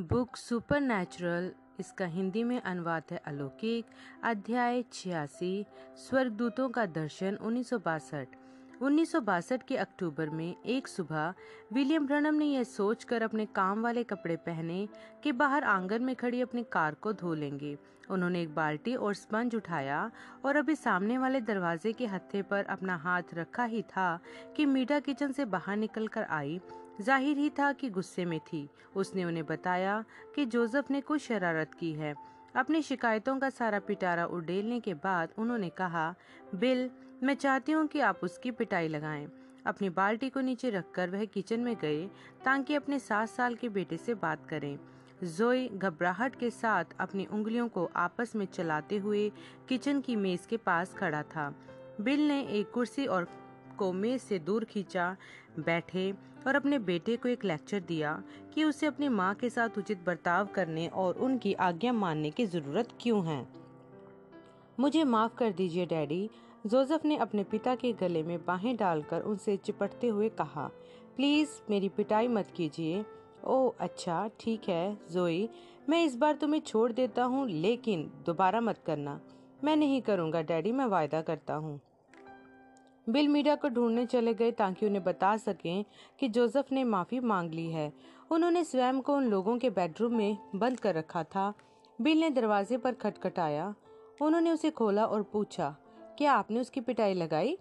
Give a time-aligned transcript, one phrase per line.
[0.00, 1.50] Book supernatural,
[1.80, 3.86] इसका हिंदी में अनुवाद है अलौकिक,
[4.24, 8.36] अध्याय छियासी, स्वर्गदूतों का दर्शन उन्नीस सौ बासठ।
[8.80, 11.34] उन्नीस सौ बासठ के अक्टूबर में एक सुबह
[11.72, 14.88] विलियम ब्रनम ने यह सोचकर अपने काम वाले कपड़े पहने
[15.24, 17.76] कि बाहर आँगन में खड़ी अपनी कार को धो लेंगे।
[18.10, 20.10] उन्होंने एक बाल्टी और स्पंज उठाया
[20.44, 24.18] और अभी सामने वाले दरवाजे के हत्थे पर अपना हाथ रखा ही था
[24.56, 26.60] कि मीठा किचन से बाहर निकल आई।
[27.00, 31.74] ज़ाहिर ही था कि गुस्से में थी। उसने उन्हें बताया कि जोसेफ ने कुछ शरारत
[31.74, 32.14] की है।
[32.56, 36.14] अपनी शिकायतों का सारा पिटारा उडेलने के बाद उन्होंने कहा,
[36.54, 36.90] बिल
[37.22, 39.26] मैं चाहती हूँ कि आप उसकी पिटाई लगाएँ।
[39.66, 42.06] अपनी बाल्टी को नीचे रखकर वह किचन में गए,
[42.44, 44.78] ताकि अपने सात साल के बेटे से बात करें।
[45.24, 49.28] जोई घबराहट के साथ अपनी उंगलियों को आपस में चलाते हुए
[49.68, 51.54] किचन की मेज के पास खड़ा था।
[52.00, 53.28] बिल ने एक कुर्सी और
[53.78, 55.16] को मेज से दूर खींचा,
[55.58, 56.12] बैठे
[56.46, 58.22] और अपने बेटे को एक लेक्चर दिया
[58.54, 62.88] कि उसे अपनी माँ के साथ उचित बर्ताव करने और उनकी आज्ञा मानने की ज़रूरत
[63.00, 63.46] क्यों है।
[64.80, 66.30] मुझे माफ़ कर दीजिए, डैडी।
[66.66, 70.70] जोसेफ ने अपने पिता के गले में बाहें डालकर उनसे चिपटते हुए कहा,
[71.16, 73.04] प्लीज़, मेरी पिटाई मत कीजिए।
[73.44, 75.48] ओह अच्छा ठीक है, जोई,
[75.88, 79.20] मैं इस बार तुम्हें छोड़ देता हूँ, लेकिन दोबारा मत करना।
[79.64, 81.80] मैं नहीं करूँगा, डैडी, मैं वायदा करता हूँ।
[83.08, 85.84] बिल मीडिया को ढूँढने चले गए ताकि उन्हें बता सकें
[86.18, 87.92] कि जोसेफ ने माफ़ी मांग ली है।
[88.30, 91.54] उन्होंने स्वयं को उन लोगों के बेडरूम में बंद कर रखा था।
[92.00, 93.74] बिल ने दरवाजे पर खटखटाया।
[94.22, 95.76] उन्होंने उसे खोला और पूछा
[96.20, 97.58] क्या आपने उसकी पिटाई लगाई?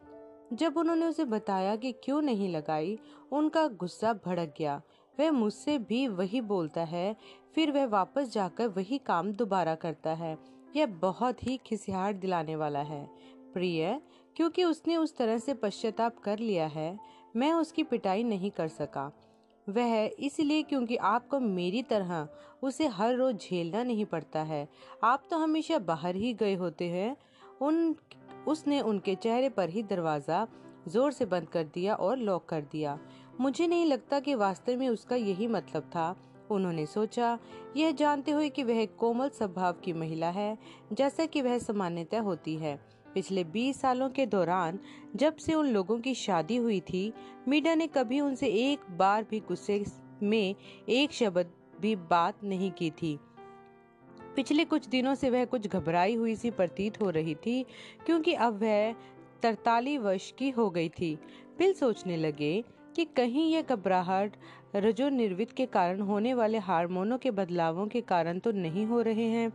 [0.54, 3.00] जब उन्होंने उसे बताया कि क्यों नहीं लगाई,
[3.32, 4.82] उनका गुस्सा भड़क गया।
[5.20, 7.16] वह मुझसे भी वही बोलता है,
[7.56, 10.38] फिर वह वापस जाकर वही काम दोबारा करता है।
[10.76, 13.10] यह बहुत ही खिसियाट दिलाने वाला है।
[13.54, 14.02] प्रिय,
[14.36, 17.00] क्योंकि उसने उस तरह से पश्चाताप कर लिया है,
[17.36, 19.12] मैं उसकी पिटाई नहीं कर सका।
[19.70, 22.30] वह इसलिए क्योंकि आपको मेरी तरह
[22.64, 24.70] उसे हर रोज झेलना नहीं पड़ता है।
[25.04, 27.18] आप तो हमेशा बाहर ही गए होते हैं।
[27.62, 27.96] उन
[28.48, 30.48] उसने उनके चेहरे पर ही दरवाज़ा
[30.88, 33.00] ज़ोर से बंद कर दिया और लॉक कर दिया।
[33.42, 36.16] मुझे नहीं लगता कि वास्तव में उसका यही मतलब था।
[36.52, 37.40] उन्होंने सोचा,
[37.78, 40.58] यह जानते हुए कि वह कोमल स्वभाव की महिला है,
[40.94, 42.80] जैसा कि वह सामान्यतः होती है।
[43.14, 44.80] पिछले 20 सालों के दौरान,
[45.16, 47.14] जब से उन लोगों की शादी हुई थी
[47.48, 49.86] मीडा ने कभी उनसे एक बार भी गुस्से
[50.24, 50.56] में
[50.90, 53.20] एक शब्द भी बात नहीं की थी।
[54.40, 57.64] पिछले कुछ दिनों से वह कुछ घबराई हुई सी प्रतीत हो रही थी,
[58.06, 58.94] क्योंकि अब वह
[59.42, 61.14] तरताली वर्ष की हो गई थी।
[61.60, 62.64] बिल सोचने लगे
[62.96, 64.38] कि कहीं यह घबराहट
[64.76, 69.26] रजो निर्वित के कारण होने वाले हार्मोनों के बदलावों के कारण तो नहीं हो रहे
[69.26, 69.52] हैं।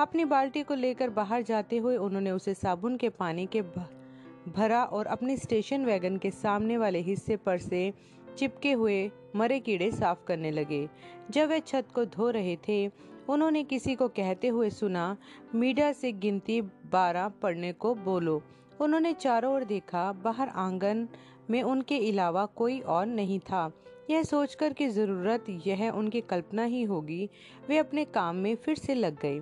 [0.00, 5.06] अपनी बाल्टी को लेकर बाहर जाते हुए उन्होंने उसे साबुन के पानी के भरा और
[5.06, 7.92] अपने स्टेशन वैगन के सामने वाले हिस्से पर से
[8.38, 10.88] चिपके हुए मरे कीड़े साफ़ करने लगे।
[11.30, 12.86] जब वे छत को धो रहे थे
[13.28, 15.16] उन्होंने किसी को कहते हुए सुना,
[15.54, 18.42] मीडिया से गिनती बारह पढ़ने को बोलो।
[18.80, 21.08] उन्होंने चारों ओर देखा, बाहर आँगन
[21.50, 23.72] में उनके अलावा कोई और नहीं था।
[24.10, 27.30] यह सोचकर कि ज़रूरत यह उनकी कल्पना ही होगी,
[27.68, 29.40] वे अपने काम में फिर से लग गए।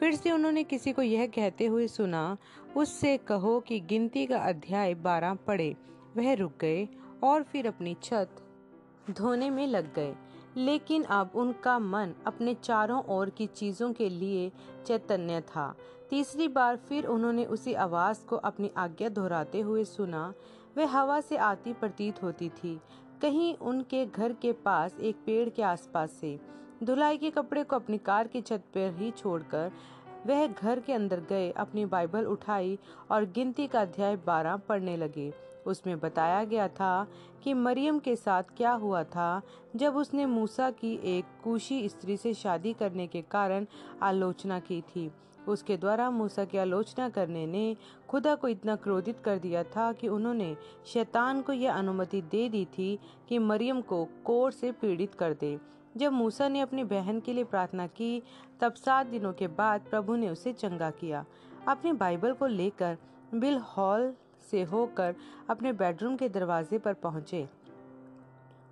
[0.00, 2.36] फिर से उन्होंने किसी को यह कहते हुए सुना,
[2.76, 5.76] उससे कहो कि गिनती का अध्याय बारह पढ़े।
[6.16, 6.88] वह रुक गए
[7.24, 8.30] और फिर अपनी छत
[9.10, 10.14] धोने में लग गए।
[10.56, 14.52] लेकिन अब उनका मन अपने चारों ओर की चीज़ों के लिए
[14.86, 15.74] चैतन्य था।
[16.10, 20.34] तीसरी बार फिर उन्होंने उसी आवाज़ को अपनी आज्ञा दोहराते हुए सुना।
[20.78, 22.80] वह हवा से आती प्रतीत होती थी।
[23.22, 26.40] कहीं उनके घर के पास एक पेड़ के आसपास से।
[26.84, 29.72] धुलाई के कपड़े को अपनी कार की छत पर ही छोड़कर
[30.26, 32.78] वह घर के अंदर गए, अपनी बाइबल उठाई
[33.10, 35.32] और गिनती का अध्याय बारह पढ़ने लगे।
[35.66, 37.06] उसमें बताया गया था
[37.42, 39.42] कि मरियम के साथ क्या हुआ था
[39.76, 43.66] जब उसने मूसा की एक कुशी स्त्री से शादी करने के कारण
[44.02, 45.10] आलोचना की थी।
[45.48, 47.76] उसके द्वारा मूसा की आलोचना करने ने
[48.08, 50.56] खुदा को इतना क्रोधित कर दिया था कि उन्होंने
[50.86, 55.58] शैतान को यह अनुमति दे दी थी कि मरियम को कोर से पीड़ित कर दे।
[55.96, 58.22] जब मूसा ने अपनी बहन के लिए प्रार्थना की,
[58.60, 61.24] तब सात दिनों के बाद प्रभु ने उसे चंगा किया।
[61.68, 62.96] अपनी बाइबल को लेकर
[63.34, 64.14] बिल हॉल
[64.50, 65.14] से होकर
[65.50, 67.48] अपने बेडरूम के दरवाजे पर पहुँचे।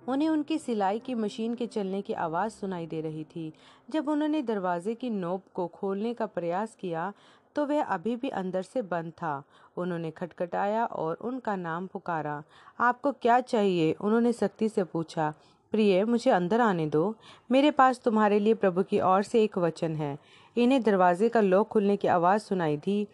[0.07, 3.51] उन्हें उनकी सिलाई की मशीन के चलने की आवाज़ सुनाई दे रही थी।
[3.89, 7.13] जब उन्होंने दरवाजे की नोब को खोलने का प्रयास किया
[7.55, 9.43] तो वह अभी भी अंदर से बंद था।
[9.77, 12.43] उन्होंने खटखटाया और उनका नाम पुकारा।
[12.79, 13.91] आपको क्या चाहिए?
[13.93, 15.33] उन्होंने सख्ती से पूछा।
[15.71, 17.15] प्रिय, मुझे अंदर आने दो।
[17.51, 20.17] मेरे पास तुम्हारे लिए प्रभु की ओर से एक वचन है।
[20.57, 23.07] इन्हें दरवाजे का लॉक खुलने की आवाज़ सुनाई दी।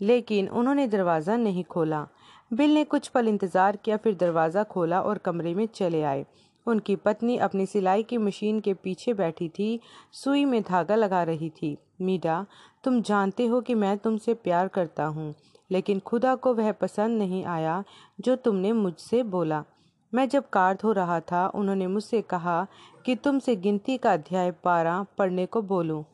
[0.00, 2.06] लेकिन उन्होंने दरवाज़ा नहीं खोला।
[2.50, 6.24] बिल ने कुछ पल इंतज़ार किया, फिर दरवाज़ा खोला और कमरे में चले आए।
[6.66, 9.80] उनकी पत्नी अपनी सिलाई की मशीन के पीछे बैठी थी,
[10.12, 12.44] सुई में धागा लगा रही थी। मीडा
[12.84, 15.34] तुम जानते हो कि मैं तुमसे प्यार करता हूँ,
[15.70, 17.82] लेकिन खुदा को वह पसंद नहीं आया
[18.20, 19.64] जो तुमने मुझसे बोला।
[20.12, 22.66] मैं जब कार धो रहा था, उन्होंने मुझसे कहा
[23.06, 26.04] कि तुमसे गिनती का अध्याय बारह पढ़ने को बोलूँ।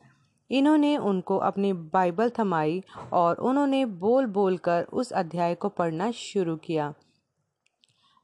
[0.49, 2.81] इन्होंने उनको अपनी बाइबल थमाई
[3.13, 6.93] और उन्होंने बोल बोल कर उस अध्याय को पढ़ना शुरू किया।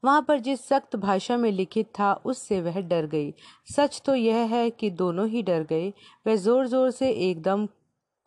[0.02, 3.32] वहाँ पर जिस सख्त भाषा में लिखित था, उससे वह डर गई।
[3.68, 5.88] सच तो यह है कि दोनों ही डर गए।
[6.26, 7.66] वह ज़ोर ज़ोर से एकदम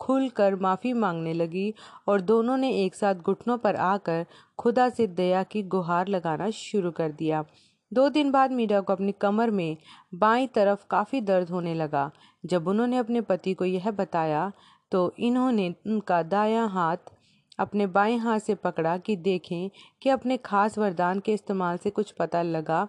[0.00, 1.72] खुल कर माफ़ी मांगने लगी
[2.08, 4.26] और दोनों ने एक साथ घुटनों पर आकर
[4.58, 7.44] खुदा से दया की गुहार लगाना शुरू कर दिया।
[7.92, 9.76] दो दिन बाद मीरा को अपनी कमर में
[10.14, 12.10] बाई तरफ़ काफ़ी दर्द होने लगा।
[12.44, 14.50] जब उन्होंने अपने पति को यह बताया
[14.92, 17.12] तो इन्होंने उनका दाया हाथ
[17.58, 19.70] अपने बाएँ हाथ से पकड़ा कि देखें
[20.02, 22.86] कि अपने खास वरदान के इस्तेमाल से कुछ पता लगा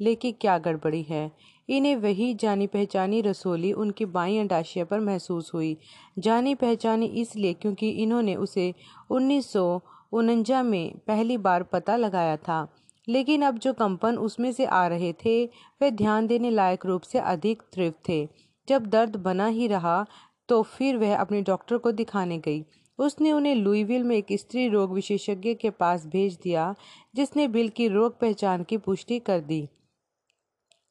[0.00, 1.30] लेकिन क्या गड़बड़ी है।
[1.68, 5.76] इन्हें वही जानी पहचानी रसोली उनकी बाई अंडाशिया पर महसूस हुई।
[6.18, 8.72] जानी पहचानी इसलिए क्योंकि इन्होंने उसे
[9.10, 12.66] उन्नीस में पहली बार पता लगाया था।
[13.08, 15.44] लेकिन अब जो कंपन उसमें से आ रहे थे,
[15.80, 18.28] वे ध्यान देने लायक रूप से अधिक तीव्र थे।
[18.68, 20.04] जब दर्द बना ही रहा
[20.48, 22.64] तो फिर वह अपने डॉक्टर को दिखाने गई।
[22.98, 26.74] उसने उन्हें लुईविल में एक स्त्री रोग विशेषज्ञ के पास भेज दिया,
[27.14, 29.68] जिसने बिल की रोग पहचान की पुष्टि कर दी।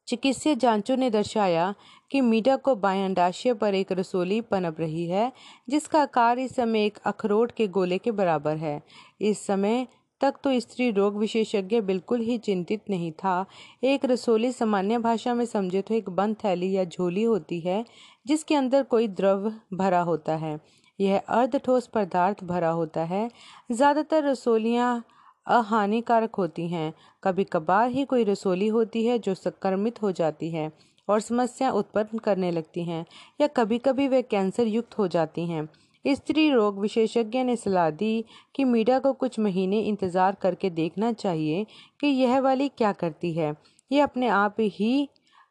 [0.07, 1.73] चिकित्सीय जांचों ने दर्शाया
[2.11, 5.31] कि मीडा को बायांडाशय पर एक रसोली पनप रही है,
[5.69, 8.81] जिसका आकार इस समय एक अखरोट के गोले के बराबर है।
[9.21, 9.87] इस समय
[10.21, 13.45] तक तो स्त्री रोग विशेषज्ञ बिल्कुल ही चिंतित नहीं था।
[13.83, 17.83] एक रसोली सामान्य भाषा में समझे तो एक बंद थैली या झोली होती है,
[18.25, 20.59] जिसके अंदर कोई द्रव भरा होता है।
[20.99, 23.29] यह अर्ध ठोस पदार्थ भरा होता है।
[23.71, 25.03] ज़्यादातर रसोलियाँ
[25.47, 30.71] अहानिकारक होती हैं। कभी कभार ही कोई रसोली होती है जो संक्रमित हो जाती है
[31.07, 33.05] और समस्या उत्पन्न करने लगती हैं,
[33.41, 35.67] या कभी कभी वे कैंसर युक्त हो जाती हैं।
[36.05, 38.25] स्त्री रोग विशेषज्ञ ने सलाह दी
[38.55, 41.65] कि मीडिया को कुछ महीने इंतज़ार करके देखना चाहिए
[41.99, 43.53] कि यह वाली क्या करती है।
[43.91, 45.07] ये अपने आप ही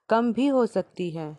[0.09, 1.37] कम भी हो सकती है।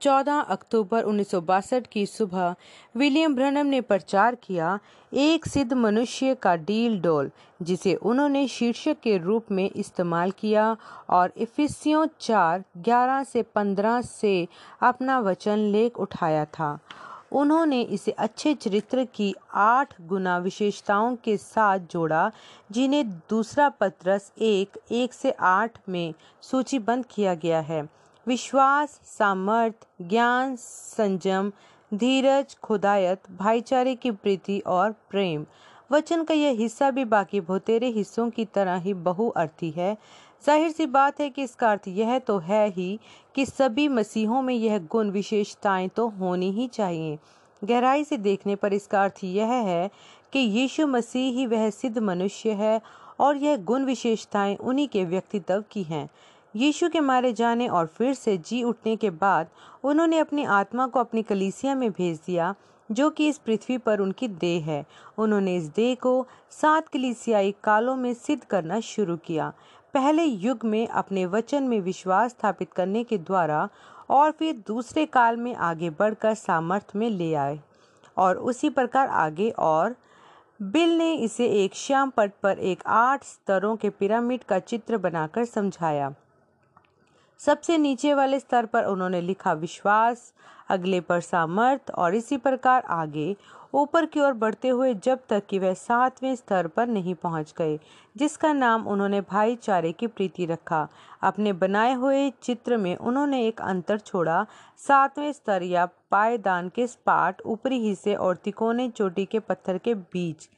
[0.00, 2.54] 14 अक्टूबर उन्नीस की सुबह
[2.96, 4.78] विलियम ब्रनम ने प्रचार किया
[5.12, 7.30] एक सिद्ध मनुष्य का डील डोल,
[7.62, 10.76] जिसे उन्होंने शीर्षक के रूप में इस्तेमाल किया
[11.10, 14.46] और इफिसियों चार, ग्यारह से पंद्रह से
[14.82, 16.78] अपना वचन लेख उठाया था।
[17.32, 22.32] उन्होंने इसे अच्छे चरित्र की आठ गुना विशेषताओं के साथ जोड़ा,
[22.70, 27.88] जिन्हें दूसरा पत्रस एक एक से आठ में सूचीबद्ध किया गया है।
[28.26, 31.52] विश्वास सामर्थ्य ज्ञान, संयम,
[31.94, 35.46] धीरज, खुदायत, भाईचारे की प्रीति और प्रेम।
[35.92, 39.96] वचन का यह हिस्सा भी बाकी बहुतेरे हिस्सों की तरह ही बहुअर्थी है।
[40.42, 42.98] ज़ाहिर सी बात है कि इसका अर्थ यह तो है ही
[43.34, 47.18] कि सभी मसीहों में यह गुण विशेषताएँ तो होनी ही चाहिए।
[47.62, 49.90] गहराई से देखने पर इसका अर्थ यह है
[50.32, 52.80] कि यीशु मसीह ही वह सिद्ध मनुष्य है
[53.20, 56.08] और यह गुण विशेषताएँ उन्हीं के व्यक्तित्व की हैं।
[56.54, 59.48] यीशु के मारे जाने और फिर से जी उठने के बाद
[59.84, 62.54] उन्होंने अपनी आत्मा को अपनी कलीसिया में भेज दिया,
[62.90, 64.84] जो कि इस पृथ्वी पर उनकी देह है।
[65.18, 69.52] उन्होंने इस देह को सात कलीसियाई कालों में सिद्ध करना शुरू किया।
[69.94, 73.68] पहले युग में अपने वचन में विश्वास स्थापित करने के द्वारा
[74.10, 77.60] और फिर दूसरे काल में आगे बढ़कर सामर्थ्य में ले आए
[78.16, 79.96] और उसी प्रकार आगे और।
[80.62, 85.44] बिल ने इसे एक श्याम पट पर एक आठ स्तरों के पिरामिड का चित्र बनाकर
[85.44, 86.14] समझाया।
[87.38, 90.32] सबसे नीचे वाले स्तर पर उन्होंने लिखा, विश्वास,
[90.68, 93.36] अगले पर सामर्थ और इसी प्रकार आगे
[93.74, 97.78] ऊपर की ओर बढ़ते हुए जब तक कि वह सातवें स्तर पर नहीं पहुँच गए,
[98.16, 100.88] जिसका नाम उन्होंने भाईचारे की प्रीति रखा।
[101.22, 104.46] अपने बनाए हुए चित्र में उन्होंने एक अंतर छोड़ा,
[104.78, 110.48] सातवें स्तर या पायदान के स्पाट ऊपरी हिस्से और तिकोने चोटी के पत्थर के बीच।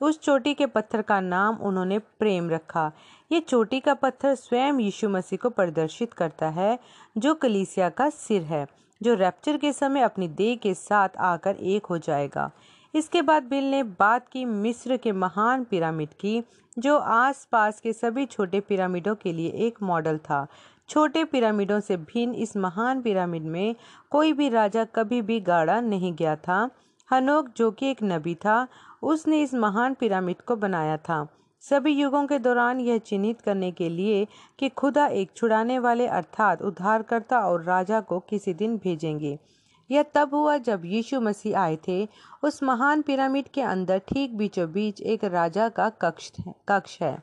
[0.00, 2.90] उस चोटी के पत्थर का नाम उन्होंने प्रेम रखा।
[3.32, 6.78] ये चोटी का पत्थर स्वयं यीशु मसीह को प्रदर्शित करता है,
[7.18, 8.66] जो कलीसिया का सिर है।
[9.02, 12.50] जो रैप्चर के समय अपनी देह के साथ आकर एक हो जाएगा।
[12.94, 16.42] इसके बाद बिल ने बात की मिस्र के महान पिरामिड की,
[16.78, 20.46] जो आसपास के सभी छोटे पिरामिडों के लिए एक मॉडल था।
[20.88, 23.74] छोटे पिरामिडों से भिन्न इस महान पिरामिड में
[24.10, 26.70] कोई भी राजा कभी भी गाड़ा नहीं गया था।
[27.12, 28.66] हनोक, जो कि एक नबी था,
[29.02, 31.26] उसने इस महान पिरामिड को बनाया था।
[31.64, 34.26] सभी युगों के दौरान यह चिन्हित करने के लिए
[34.58, 39.38] कि खुदा एक छुड़ाने वाले अर्थात उद्धारकर्ता और राजा को किसी दिन भेजेंगे।
[39.90, 42.06] यह तब हुआ जब यीशु मसीह आए थे।
[42.44, 46.30] उस महान पिरामिड के अंदर ठीक बीचों बीच एक राजा का कक्ष
[46.68, 47.16] कक्ष है,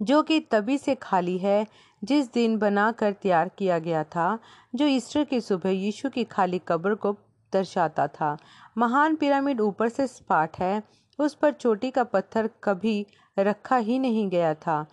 [0.00, 1.66] जो कि तभी से खाली है,
[2.02, 4.38] जिस दिन बनाकर तैयार किया गया था,
[4.74, 7.16] जो ईस्टर की सुबह यीशु की खाली कब्र को
[7.52, 8.36] दर्शाता था।
[8.78, 10.82] महान पिरामिड ऊपर से सपाट है
[11.18, 13.06] उस पर चोटी का पत्थर कभी
[13.38, 14.86] रखा ही नहीं गया था।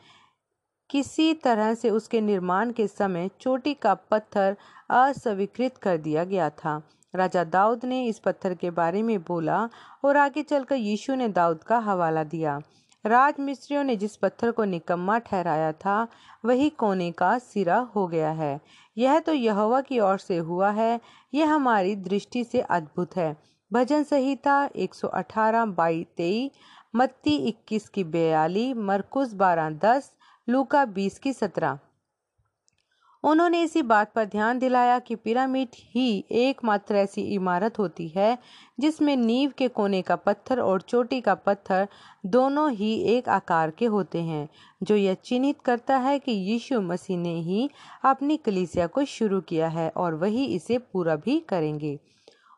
[0.89, 4.55] किसी तरह से उसके निर्माण के समय चोटी का पत्थर
[4.89, 6.81] अस्वीकृत कर दिया गया था।
[7.15, 9.69] राजा दाऊद ने इस पत्थर के बारे में बोला
[10.05, 12.61] और आगे चलकर यीशु ने दाऊद का हवाला दिया।
[13.05, 16.07] राजमिस्त्रियों ने जिस पत्थर को निकम्मा ठहराया था,
[16.45, 18.61] वही कोने का सिरा हो गया है।
[18.97, 21.01] यह तो यहोवा की ओर से हुआ है।
[21.33, 26.51] यह हमारी दृष्टि से अद्भुत है। भजन संहिता 118 बाई तेई,
[26.95, 30.11] मत्ती 21 की बयाली, मरकुस 12 दस,
[30.49, 31.79] लूका 20 की 17
[33.23, 38.37] उन्होंने इसी बात पर ध्यान दिलाया कि पिरामिड ही एकमात्र ऐसी इमारत होती है,
[38.79, 41.87] जिसमें नींव के कोने का पत्थर और चोटी का पत्थर
[42.25, 44.49] दोनों ही एक आकार के होते हैं,
[44.83, 47.69] जो यह चिन्हित करता है कि यीशु मसीह ने ही
[48.03, 51.99] अपनी कलीसिया को शुरू किया है और वही इसे पूरा भी करेंगे।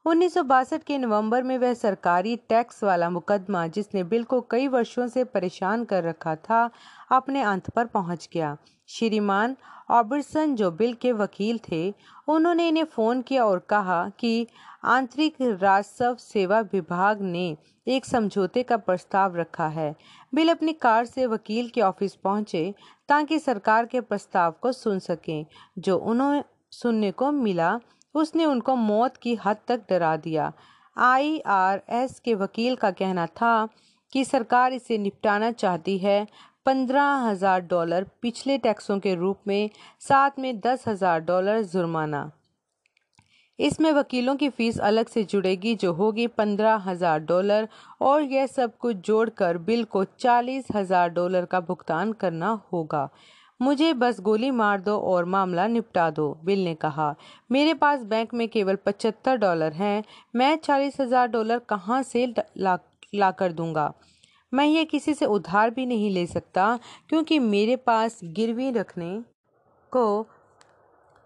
[0.05, 4.67] उन्नीस सौ बासठ के नवंबर में वह सरकारी टैक्स वाला मुकदमा, जिसने बिल को कई
[4.67, 6.69] वर्षों से परेशान कर रखा था,
[7.11, 8.57] अपने अंत पर पहुँच गया।
[8.87, 9.55] श्रीमान
[9.89, 11.93] ऑबर्सन, जो बिल के वकील थे,
[12.27, 14.47] उन्होंने इन्हें फ़ोन किया और कहा कि
[14.83, 17.57] आंतरिक राजस्व सेवा विभाग ने
[17.87, 19.95] एक समझौते का प्रस्ताव रखा है।
[20.35, 22.73] बिल अपनी कार से वकील के ऑफ़िस पहुँचे,
[23.09, 25.45] ताकि सरकार के प्रस्ताव को सुन सकें,
[25.79, 27.79] जो उन्हें, सुनने को मिला।
[28.15, 30.51] उसने उनको मौत की हद तक डरा दिया।
[30.97, 33.67] आईआरएस के वकील का कहना था
[34.13, 36.25] कि सरकार इसे निपटाना चाहती है।
[36.65, 39.69] पंद्रह हज़ार डॉलर पिछले टैक्सों के रूप में,
[40.01, 42.31] साथ में दस हज़ार डॉलर जुर्माना।
[43.59, 47.67] इसमें वकीलों की फ़ीस अलग से जुड़ेगी जो होगी पंद्रह हज़ार डॉलर
[48.01, 53.09] और यह सब कुछ जोड़कर बिल को चालीस हज़ार डॉलर का भुगतान करना होगा।
[53.59, 57.15] मुझे बस गोली मार दो और मामला निपटा दो, बिल ने कहा।
[57.49, 60.03] मेरे पास बैंक में केवल पचहत्तर डॉलर हैं,
[60.35, 62.25] मैं चालीस हज़ार डॉलर कहाँ से
[62.57, 62.77] ला
[63.15, 63.93] ला कर दूँगा?
[64.53, 69.19] मैं ये किसी से उधार भी नहीं ले सकता, क्योंकि मेरे पास गिरवी रखने
[69.91, 70.23] को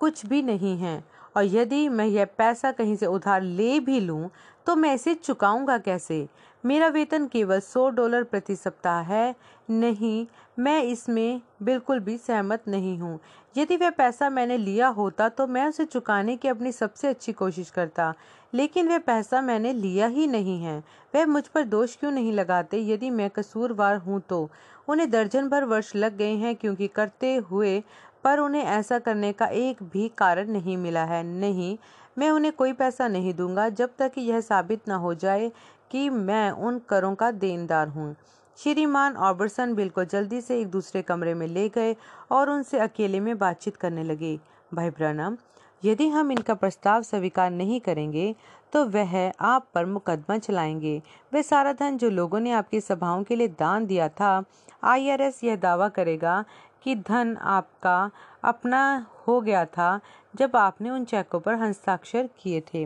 [0.01, 1.03] कुछ भी नहीं है,
[1.37, 4.29] और यदि मैं यह पैसा कहीं से उधार ले भी लूँ
[4.67, 6.27] तो मैं इसे चुकाऊँगा कैसे?
[6.63, 9.35] मेरा वेतन केवल सौ डॉलर प्रति सप्ताह है।
[9.69, 10.25] नहीं,
[10.59, 13.19] मैं इसमें बिल्कुल भी सहमत नहीं हूँ।
[13.57, 17.69] यदि वह पैसा मैंने लिया होता तो मैं उसे चुकाने की अपनी सबसे अच्छी कोशिश
[17.69, 18.13] करता,
[18.53, 20.77] लेकिन वह पैसा मैंने लिया ही नहीं है।
[21.15, 22.81] वह मुझ पर दोष क्यों नहीं लगाते?
[22.83, 24.49] यदि मैं कसूरवार हूँ तो।
[24.87, 27.81] उन्हें दर्जन भर वर्ष लग गए हैं क्योंकि करते हुए
[28.23, 31.77] पर उन्हें ऐसा करने का एक भी कारण नहीं मिला है। नहीं,
[32.17, 35.51] मैं उन्हें कोई पैसा नहीं दूँगा जब तक कि यह साबित न हो जाए
[35.91, 38.15] कि मैं उन करों का देनदार हूँ।
[38.57, 41.95] श्रीमान ऑबर्सन बिल को जल्दी से एक दूसरे कमरे में ले गए
[42.31, 44.37] और उनसे अकेले में बातचीत करने लगे।
[44.73, 45.37] भाई ब्रनम
[45.83, 48.35] यदि हम इनका प्रस्ताव स्वीकार नहीं करेंगे
[48.73, 51.01] तो वह आप पर मुकदमा चलाएँगे।
[51.33, 54.43] वह सारा धन जो लोगों ने आपकी सभाओं के लिए दान दिया था
[54.83, 56.43] आईआरएस यह दावा करेगा
[56.83, 58.09] कि धन आपका
[58.43, 58.81] अपना
[59.27, 59.99] हो गया था
[60.35, 62.85] जब आपने उन चेकों पर हस्ताक्षर किए थे।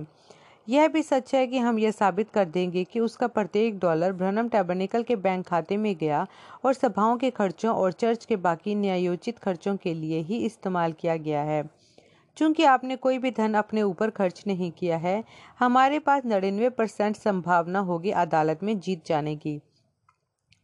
[0.67, 4.49] यह भी सच है कि हम यह साबित कर देंगे कि उसका प्रत्येक डॉलर ब्रनम
[4.49, 6.25] टैबरनिकल के बैंक खाते में गया
[6.65, 11.15] और सभाओं के खर्चों और चर्च के बाकी न्यायोचित खर्चों के लिए ही इस्तेमाल किया
[11.17, 11.63] गया है।
[12.37, 15.23] चूँकि आपने कोई भी धन अपने ऊपर खर्च नहीं किया है,
[15.59, 19.59] हमारे पास नड़िनवे परसेंट संभावना होगी अदालत में जीत जाने की।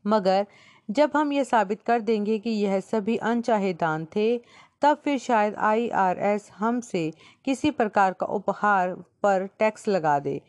[0.05, 0.45] मगर
[0.89, 4.35] जब हम ये साबित कर देंगे कि यह सभी अनचाहे दान थे
[4.81, 7.11] तब फिर शायद आईआरएस हमसे
[7.45, 8.93] किसी प्रकार का उपहार
[9.23, 10.41] पर टैक्स लगा दे।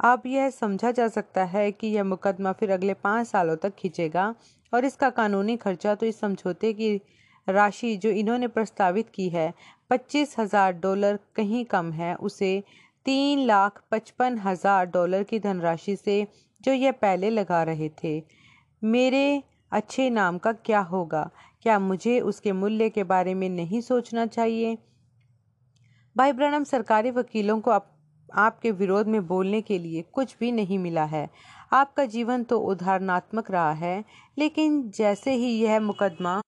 [0.00, 4.34] अब यह समझा जा सकता है कि यह मुकदमा फिर अगले पाँच सालों तक खींचेगा
[4.72, 6.94] और इसका कानूनी खर्चा तो इस समझौते की
[7.48, 9.52] राशि जो इन्होंने प्रस्तावित की है,
[9.90, 12.62] पच्चीस हज़ार डॉलर कहीं कम है, उसे
[13.06, 16.26] तीन लाख पचपन हज़ार डॉलर की धनराशि से
[16.60, 18.22] जो यह पहले लगा रहे थे।
[18.82, 21.30] मेरे अच्छे नाम का क्या होगा?
[21.62, 24.76] क्या मुझे उसके मूल्य के बारे में नहीं सोचना चाहिए?
[26.16, 27.90] भाई ब्रनम सरकारी वकीलों को आप,
[28.28, 31.28] आपके विरोध में बोलने के लिए कुछ भी नहीं मिला है।
[31.72, 34.04] आपका जीवन तो उदाहरणात्मक रहा है
[34.38, 36.40] लेकिन जैसे ही यह मुकदमा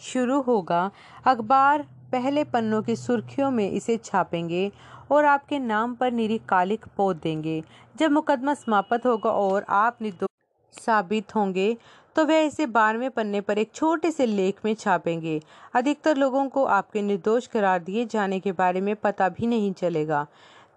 [0.00, 0.90] शुरू होगा
[1.26, 4.70] अखबार पहले पन्नों की सुर्खियों में इसे छापेंगे
[5.10, 7.62] और आपके नाम पर निरी कालिक पोत देंगे।
[7.96, 11.76] जब मुकदमा समाप्त होगा और आप निर्दोष साबित होंगे
[12.16, 15.40] तो वह इसे बारहवें पन्ने पर एक छोटे से लेख में छापेंगे।
[15.74, 20.26] अधिकतर लोगों को आपके निर्दोष करार दिए जाने के बारे में पता भी नहीं चलेगा।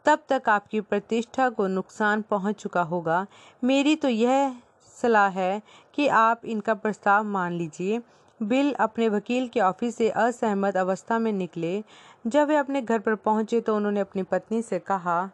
[0.05, 3.25] तब तक आपकी प्रतिष्ठा को नुकसान पहुँच चुका होगा।
[3.63, 4.55] मेरी तो यह
[4.97, 5.61] सलाह है
[5.95, 8.01] कि आप इनका प्रस्ताव मान लीजिए।
[8.39, 11.83] बिल अपने वकील के ऑफ़िस से असहमत अवस्था में निकले।
[12.27, 15.29] जब वे अपने घर पर पहुँचे तो उन्होंने अपनी पत्नी से कहा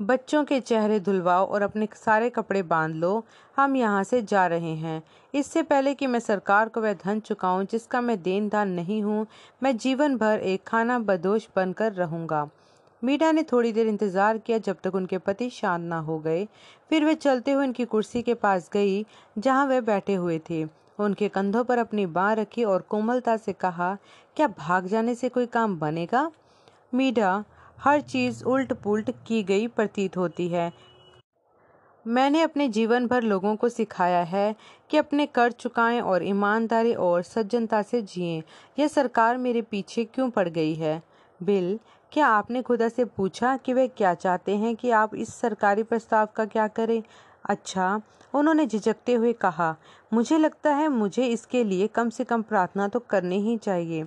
[0.00, 3.24] बच्चों के चेहरे धुलवाओ और अपने सारे कपड़े बाँध लो।
[3.56, 5.02] हम यहाँ से जा रहे हैं।
[5.34, 9.26] इससे पहले कि मैं सरकार को वह धन चुकाऊं, जिसका मैं देनदार नहीं हूँ,
[9.62, 12.48] मैं जीवन भर एक खाना बदोश बनकर रहूँगा।
[13.02, 16.46] मीडा ने थोड़ी देर इंतज़ार किया जब तक उनके पति शांत ना हो गए।
[16.90, 19.04] फिर वे चलते हुए उनकी कुर्सी के पास गई,
[19.38, 20.64] जहाँ वे बैठे हुए थे।
[20.98, 23.96] उनके कंधों पर अपनी बाँ रखी और कोमलता से कहा,
[24.36, 26.30] क्या भाग जाने से कोई काम बनेगा?
[26.94, 27.44] मीडा
[27.84, 30.72] हर चीज़ उल्ट पुल्ट की गई प्रतीत होती है।
[32.06, 34.54] मैंने अपने जीवन भर लोगों को सिखाया है
[34.90, 38.42] कि अपने कर चुकाएँ और ईमानदारी और सज्जनता से जिएँ।
[38.78, 41.02] यह सरकार मेरे पीछे क्यों पड़ गई है?
[41.40, 41.78] बिल,
[42.12, 46.28] क्या आपने खुदा से पूछा कि वे क्या चाहते हैं कि आप इस सरकारी प्रस्ताव
[46.36, 47.02] का क्या करें?
[47.44, 48.00] अच्छा
[48.34, 49.74] उन्होंने झिझकते हुए कहा,
[50.12, 54.06] मुझे लगता है मुझे इसके लिए कम से कम प्रार्थना तो करनी ही चाहिए।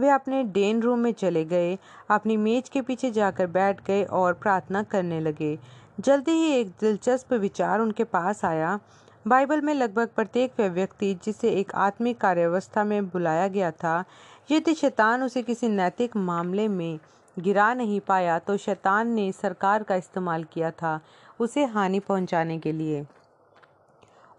[0.00, 1.76] वे अपने डेन रूम में चले गए,
[2.10, 5.58] अपनी मेज के पीछे जाकर बैठ गए और प्रार्थना करने लगे।
[6.00, 8.78] जल्दी ही एक दिलचस्प विचार उनके पास आया।
[9.24, 14.04] बाइबल में लगभग प्रत्येक व्यक्ति जिसे एक आत्मिक कार्यावस्था में बुलाया गया था,
[14.50, 16.98] यदि शैतान उसे किसी नैतिक मामले में
[17.36, 21.00] गिरा नहीं पाया तो शैतान ने सरकार का इस्तेमाल किया था
[21.40, 23.04] उसे हानि पहुँचाने के लिए।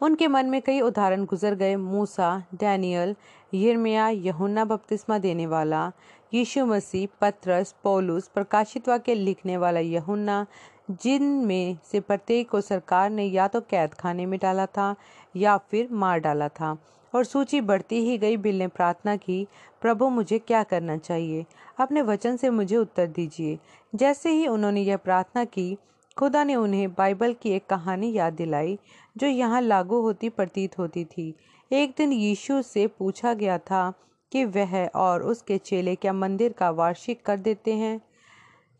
[0.01, 3.15] उनके मन में कई उदाहरण गुजर गए। मूसा, डैनियल,
[3.53, 5.91] यिर्मया, यहुन्ना बपतिस्मा देने वाला,
[6.33, 10.45] यीशु मसीह, पत्रस, पौलुस, प्रकाशित वाक्य लिखने वाला यहुन्ना,
[10.91, 14.95] जिन में से प्रत्येक को सरकार ने या तो कैद खाने में डाला था
[15.35, 16.77] या फिर मार डाला था।
[17.15, 19.47] और सूची बढ़ती ही गई बिल ने प्रार्थना की,
[19.81, 21.45] प्रभु, मुझे क्या करना चाहिए?
[21.79, 23.59] अपने वचन से मुझे उत्तर दीजिए।
[23.95, 25.77] जैसे ही उन्होंने यह प्रार्थना की,
[26.17, 28.79] खुदा ने उन्हें बाइबल की एक कहानी याद दिलाई।
[29.17, 31.35] जो यहाँ लागू होती प्रतीत होती थी।
[31.71, 33.93] एक दिन यीशु से पूछा गया था
[34.31, 38.01] कि वह और उसके चेले क्या मंदिर का वार्षिक कर देते हैं?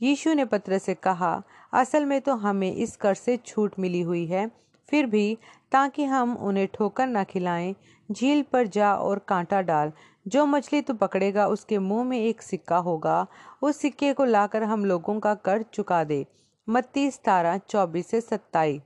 [0.01, 4.25] यीशु ने पत्र से कहा, असल में तो हमें इस कर से छूट मिली हुई
[4.25, 4.51] है।
[4.89, 5.37] फिर भी,
[5.71, 7.75] ताकि हम उन्हें ठोकर ना खिलाएँ,
[8.11, 9.91] झील पर जा और कांटा डाल।
[10.27, 13.27] जो मछली तो पकड़ेगा, उसके मुँह में एक सिक्का होगा।
[13.61, 16.25] उस सिक्के को लाकर हम लोगों का कर चुका दे।
[16.69, 18.81] मत्ती सतारह, चौबीस से सत्ताईस।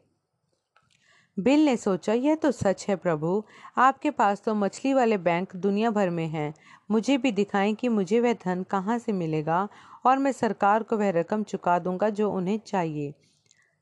[1.39, 3.43] बिल ने सोचा, यह तो सच है प्रभु,
[3.77, 6.53] आपके पास तो मछली वाले बैंक दुनिया भर में हैं।
[6.91, 9.67] मुझे भी दिखाएँ कि मुझे वह धन कहाँ से मिलेगा
[10.05, 13.13] और मैं सरकार को वह रकम चुका दूँगा जो उन्हें चाहिए।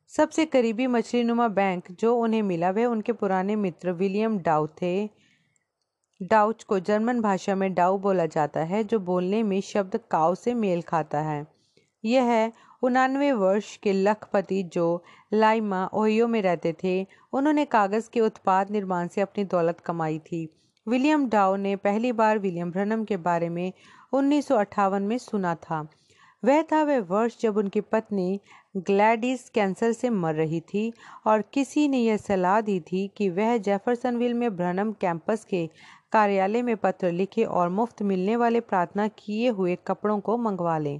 [0.08, 5.10] सबसे करीबी मछली नुमा बैंक जो उन्हें मिला, वह उनके पुराने मित्र विलियम डाउ थे।
[6.22, 10.54] डाउच को जर्मन भाषा में डाउ बोला जाता है, जो बोलने में शब्द काव से
[10.54, 11.48] मेल खाता है।
[12.06, 12.52] यह
[12.84, 19.08] उनानवे वर्ष के लखपति जो लाइमा, ओहियो में रहते थे, उन्होंने कागज़ के उत्पाद निर्माण
[19.08, 20.48] से अपनी दौलत कमाई थी।
[20.88, 23.72] विलियम डाउ ने पहली बार विलियम ब्रनम के बारे में
[24.13, 25.88] उन्नीस सौ अट्ठावन में सुना था।
[26.43, 28.39] वह था, वह वर्ष जब उनकी पत्नी
[28.78, 30.91] ग्लैडिस कैंसर से मर रही थी
[31.28, 35.65] और किसी ने यह सलाह दी थी कि वह जेफरसनविल में ब्रनम कैंपस के
[36.12, 41.00] कार्यालय में पत्र लिखे और मुफ़्त मिलने वाले प्रार्थना किए हुए कपड़ों को मंगवा लें।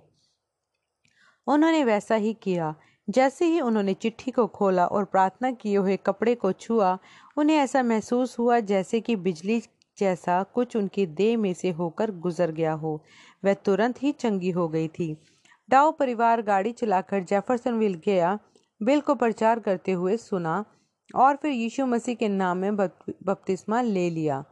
[1.48, 2.74] उन्होंने वैसा ही किया।
[3.08, 6.98] जैसे ही उन्होंने चिट्ठी को खोला और प्रार्थना किए हुए कपड़े को छुआ,
[7.38, 9.62] उन्हें ऐसा महसूस हुआ जैसे कि बिजली
[9.98, 13.04] जैसा कुछ उनकी देह में से होकर गुजर गया हो।
[13.46, 15.16] वह तुरंत ही चंगी हो गई थी।
[15.70, 18.38] डाउ परिवार गाड़ी चलाकर जेफरसन विल गया।
[18.82, 20.64] बिल को प्रचार करते हुए सुना
[21.16, 24.44] और फिर यीशु मसीह के नाम में बपतिस्मा ले लिया।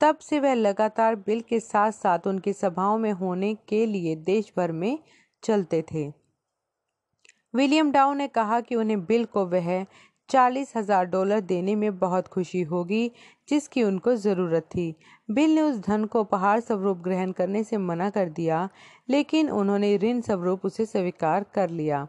[0.00, 4.52] तब से वह लगातार बिल के साथ साथ उनकी सभाओं में होने के लिए देश
[4.56, 4.98] भर में
[5.46, 6.06] चलते थे।
[7.54, 9.84] विलियम डाउ ने कहा कि उन्हें बिल को वह
[10.28, 13.10] चालीस हज़ार डॉलर देने में बहुत खुशी होगी,
[13.48, 14.94] जिसकी उनको ज़रूरत थी।
[15.28, 18.68] बिल ने उस धन को उपहार स्वरूप ग्रहण करने से मना कर दिया,
[19.08, 22.06] लेकिन उन्होंने ऋण स्वरूप उसे स्वीकार कर लिया।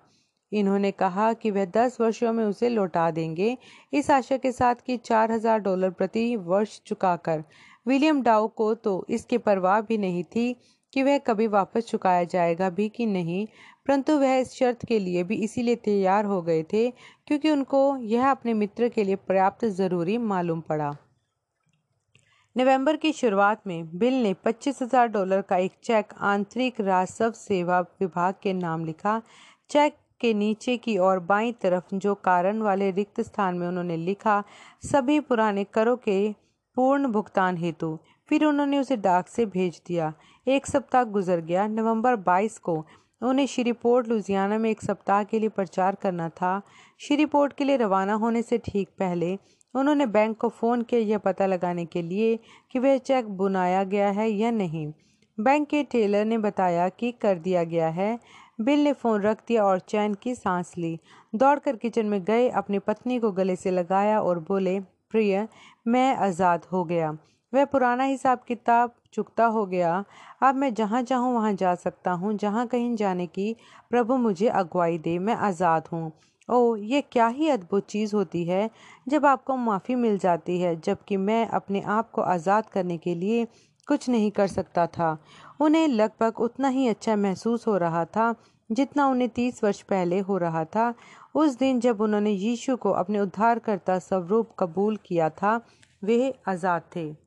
[0.52, 3.58] इन्होंने कहा कि वह दस वर्षों में उसे लौटा देंगे,
[3.94, 7.44] इस आशा के साथ कि चार हज़ार डॉलर प्रति वर्ष चुकाकर।
[7.86, 10.56] विलियम डाउ को तो इसकी परवाह भी नहीं थी
[10.94, 13.46] कि वह कभी वापस चुकाया जाएगा भी कि नहीं,
[13.88, 16.90] परंतु वह इस शर्त के लिए भी इसीलिए तैयार हो गए थे
[17.28, 20.96] क्योंकि उनको यह अपने मित्र के लिए पर्याप्त ज़रूरी मालूम पड़ा।
[22.56, 27.80] नवंबर की शुरुआत में बिल ने पच्चीस हज़ार डॉलर का एक चेक आंतरिक राजस्व सेवा
[27.80, 29.22] विभाग के नाम लिखा।
[29.70, 34.44] चेक के नीचे की और बाईं तरफ़ जो कारण वाले रिक्त स्थान में उन्होंने लिखा,
[34.84, 36.32] सभी पुराने करों के
[36.78, 37.98] पूर्ण भुगतान हेतु।
[38.30, 40.14] फिर उन्होंने उसे डाक से भेज दिया।
[40.48, 42.86] एक सप्ताह गुजर गया। नवंबर 22 को
[43.22, 46.62] उन्हें श्रीपोर्ट लुजियाना में एक सप्ताह के लिए प्रचार करना था।
[47.00, 49.38] श्रीपोर्ट के लिए रवाना होने से ठीक पहले
[49.74, 52.40] उन्होंने बैंक को फ़ोन किया यह पता लगाने के लिए
[52.72, 54.88] कि वह चेक बुनाया गया है या नहीं।
[55.38, 58.18] बैंक के टेलर ने बताया कि कर दिया गया है।
[58.62, 61.00] बिल ने फ़ोन रख दिया और चैन की सांस ली।
[61.36, 65.48] दौड़कर किचन में गए, अपनी पत्नी को गले से लगाया और बोले, प्रिय,
[65.88, 67.18] मैं आज़ाद हो गया।
[67.54, 70.04] वह पुराना हिसाब किताब चुकता हो गया,
[70.44, 73.56] अब मैं जहाँ चाहूँ वहाँ जा सकता हूँ। जहाँ कहीं जाने की
[73.92, 76.12] प्रभु मुझे अगुवाई दे, मैं आज़ाद हूँ।
[76.50, 78.70] ओ ये क्या ही अद्भुत चीज़ होती है,
[79.08, 83.48] जब आपको माफ़ी मिल जाती है, जबकि मैं अपने आप को आज़ाद करने के लिए
[83.88, 85.18] कुछ नहीं कर सकता था।
[85.62, 88.34] उन्हें लगभग उतना ही अच्छा महसूस हो रहा था,
[88.70, 90.94] जितना उन्हें तीस वर्ष पहले हो रहा था।
[91.36, 95.60] उस दिन जब उन्होंने यीशु को अपने उद्धारकर्ता स्वरूप कबूल किया था,
[96.04, 97.27] वे आज़ाद थे।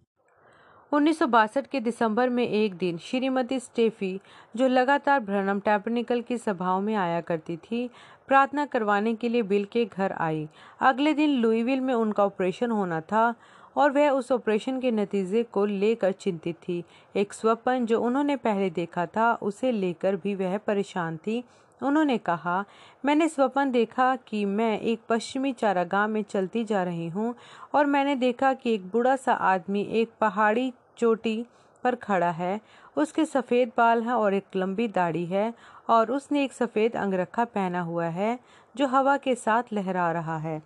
[0.93, 4.21] उन्नीस सौ बासठ के दिसंबर में एक दिन श्रीमती स्टेफी,
[4.57, 7.91] जो लगातार भ्रनम टैबरनिकल की सभाओं में आया करती थी,
[8.29, 10.49] प्रार्थना करवाने के लिए बिल के घर आई।
[10.81, 13.35] अगले दिन लुईविल में उनका ऑपरेशन होना था
[13.77, 16.83] और वह उस ऑपरेशन के नतीजे को लेकर चिंतित थी।
[17.17, 21.45] एक स्वप्न जो उन्होंने पहले देखा था, उसे लेकर भी वह परेशान थी।
[21.83, 22.65] उन्होंने कहा,
[23.05, 27.35] मैंने स्वप्न देखा कि मैं एक पश्चिमी चारागाह में चलती जा रही हूँ
[27.75, 31.45] और मैंने देखा कि एक बूढ़ा सा आदमी एक पहाड़ी चोटी
[31.85, 32.61] पर खड़ा है।
[32.97, 35.53] उसके सफ़ेद बाल हैं और एक लंबी दाढ़ी है
[35.91, 38.39] और उसने एक सफ़ेद अंगरखा पहना हुआ है
[38.75, 40.61] जो हवा के साथ लहरा रहा है।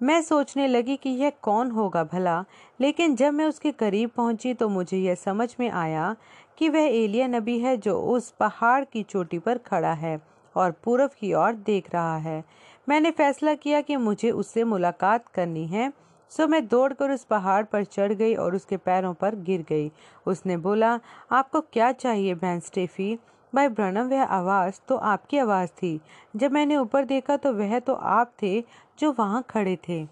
[0.00, 2.44] मैं सोचने लगी कि यह कौन होगा भला,
[2.80, 6.14] लेकिन जब मैं उसके करीब पहुँची तो मुझे यह समझ में आया
[6.58, 10.16] कि वह एलिया नबी है जो उस पहाड़ की चोटी पर खड़ा है।
[10.56, 12.44] और पूर्व की ओर देख रहा है।
[12.88, 15.92] मैंने फैसला किया कि मुझे उससे मुलाकात करनी है।
[16.30, 19.92] सो मैं दौड़कर उस पहाड़ पर चढ़ गई और उसके पैरों पर गिर गई।
[20.26, 21.00] उसने बोला,
[21.32, 23.18] आपको क्या चाहिए बहन स्टेफी?
[23.54, 26.00] भाई ब्रनम वह आवाज़ तो आपकी आवाज़ थी।
[26.36, 28.64] जब मैंने ऊपर देखा तो वह तो आप थे
[28.98, 30.06] जो वहाँ खड़े थे।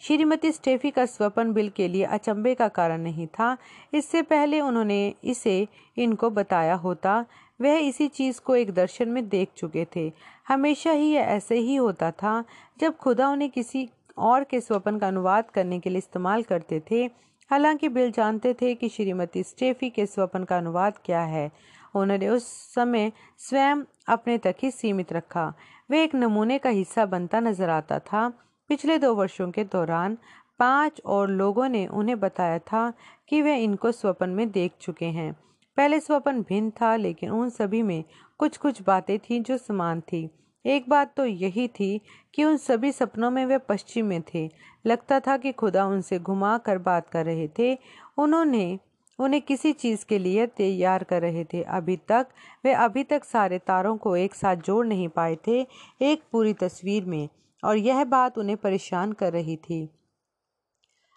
[0.00, 3.56] श्रीमती स्टेफी का स्वपन बिल के लिए अचंभे का कारण नहीं था।
[3.94, 7.24] इससे पहले उन्होंने इसे इनको बताया होता।
[7.62, 10.12] वह इसी चीज़ को एक दर्शन में देख चुके थे।
[10.48, 12.44] हमेशा ही यह ऐसे ही होता था,
[12.80, 17.04] जब खुदा उन्हें किसी और के स्वपन का अनुवाद करने के लिए इस्तेमाल करते थे।
[17.50, 21.50] हालाँकि बिल जानते थे कि श्रीमती स्टेफी के स्वपन का अनुवाद क्या है।
[21.94, 23.76] उन्होंने उस समय स्वयं
[24.08, 25.54] अपने तक ही सीमित रखा।
[25.90, 28.28] वे एक नमूने का हिस्सा बनता नज़र आता था।
[28.68, 30.18] पिछले दो वर्षों के दौरान
[30.58, 32.92] पाँच और लोगों ने उन्हें बताया था
[33.28, 35.36] कि वे इनको स्वपन में देख चुके हैं।
[35.76, 38.04] पहले स्वपन भिन्न था, लेकिन उन सभी में
[38.38, 40.28] कुछ कुछ बातें थी जो समान थी।
[40.66, 42.00] एक बात तो यही थी
[42.34, 44.50] कि उन सभी सपनों में वे पश्चिम में थे।
[44.86, 47.78] लगता था कि खुदा उनसे घुमा कर बात कर रहे थे।
[48.18, 48.78] उन्होंने
[49.18, 52.26] उन्हें किसी चीज़ के लिए तैयार कर रहे थे। अभी तक
[52.64, 55.66] वे अभी तक सारे तारों को एक साथ जोड़ नहीं पाए थे,
[56.02, 57.28] एक पूरी तस्वीर में,
[57.64, 59.88] और यह बात उन्हें परेशान कर रही थी।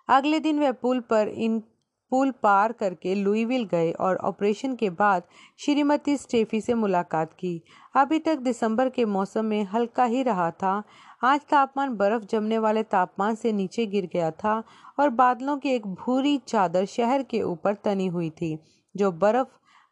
[0.08, 1.64] अगले दिन वे पुल पर इन
[2.12, 5.24] पुल पार करके लुईविल गए और ऑपरेशन के बाद
[5.60, 7.62] श्रीमती स्टेफी से मुलाकात की।
[7.96, 10.82] अभी तक दिसंबर के मौसम में हल्का ही रहा था।
[11.24, 14.62] आज तापमान बर्फ़ जमने वाले तापमान से नीचे गिर गया था
[15.00, 18.58] और बादलों की एक भूरी चादर शहर के ऊपर तनी हुई थी,
[18.96, 19.48] जो बर्फ़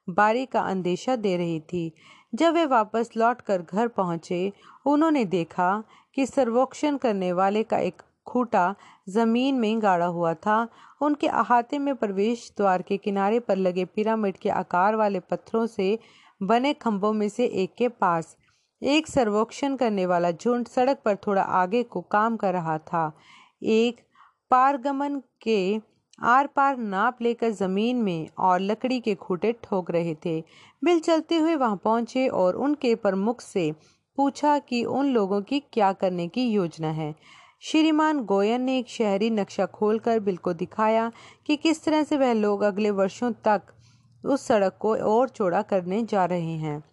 [0.07, 1.91] बारी का अंदेशा दे रही थी।
[2.35, 4.51] जब वे वापस लौटकर घर पहुँचे,
[4.85, 5.83] उन्होंने देखा
[6.15, 8.73] कि सर्वोक्षण करने वाले का एक खूटा
[9.09, 10.67] ज़मीन में गाड़ा हुआ था।
[11.01, 15.97] उनके अहाते में प्रवेश द्वार के किनारे पर लगे पिरामिड के आकार वाले पत्थरों से
[16.41, 18.35] बने खंभों में से एक के पास
[18.81, 23.11] एक सर्वोक्षण करने वाला झुंड सड़क पर थोड़ा आगे को काम कर रहा था।
[23.61, 24.01] एक
[24.51, 25.79] पारगमन के
[26.21, 30.39] आर पार नाप लेकर ज़मीन में और लकड़ी के खूटे ठोक रहे थे।
[30.83, 33.71] बिल चलते हुए वहाँ पहुँचे और उनके प्रमुख से
[34.17, 37.13] पूछा कि उन लोगों की क्या करने की योजना है।
[37.65, 41.11] श्रीमान गोयन ने एक शहरी नक्शा खोलकर बिल को दिखाया
[41.45, 43.61] कि किस तरह से वह लोग अगले वर्षों तक
[44.25, 46.83] उस सड़क को और चौड़ा करने जा रहे हैं।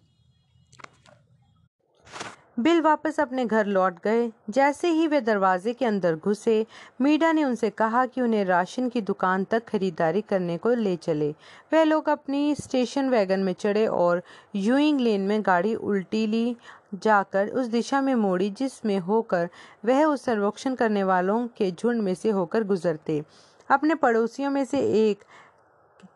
[2.57, 6.65] बिल वापस अपने घर लौट गए। जैसे ही वे दरवाजे के अंदर घुसे,
[7.01, 11.29] मीडा ने उनसे कहा कि उन्हें राशन की दुकान तक खरीदारी करने को ले चले।
[11.71, 14.21] वे लोग अपनी स्टेशन वैगन में चढ़े और
[14.55, 16.55] यूइंग लेन में गाड़ी उल्टी ली
[16.93, 19.49] जाकर उस दिशा में मोड़ी, जिसमें होकर
[19.85, 23.23] वह उस सर्वेक्षण करने वालों के झुंड में से होकर गुजरते।
[23.69, 25.23] अपने पड़ोसियों में से एक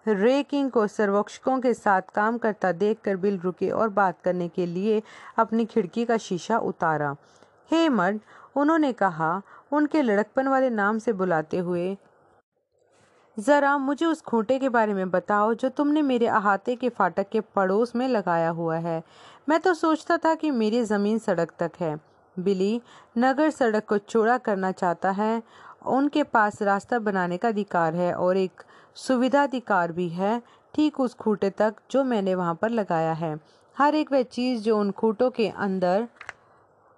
[0.06, 4.66] रे किंग को सर्वेक्षकों के साथ काम करता देखकर बिल रुके और बात करने के
[4.66, 5.02] लिए
[5.38, 7.16] अपनी खिड़की का शीशा उतारा।
[7.72, 8.20] हे मर्द,
[8.56, 9.42] उन्होंने कहा,
[9.72, 11.98] उनके लड़कपन वाले नाम से बुलाते हुए,
[13.38, 17.40] जरा मुझे उस खूंटे के बारे में बताओ जो तुमने मेरे अहाते के फाटक के
[17.56, 19.02] पड़ोस में लगाया हुआ है।
[19.50, 21.96] मैं तो सोचता था कि मेरी ज़मीन सड़क तक है।
[22.40, 22.82] बिली,
[23.18, 25.42] नगर सड़क को चौड़ा करना चाहता है।
[25.86, 28.64] उनके पास रास्ता बनाने का अधिकार है और एक
[28.96, 30.42] सुविधाधिकार भी है,
[30.74, 33.40] ठीक उस खूटे तक जो मैंने वहाँ पर लगाया है।
[33.78, 36.08] हर एक वह चीज़ जो उन खूटों के अंदर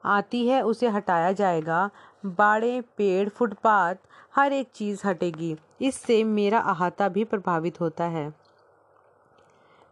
[0.06, 1.90] आती है, उसे हटाया जाएगा।
[2.26, 3.96] बाड़े, पेड़, फुटपाथ,
[4.36, 8.34] हर एक चीज़ हटेगी। इससे मेरा अहाता भी प्रभावित होता है।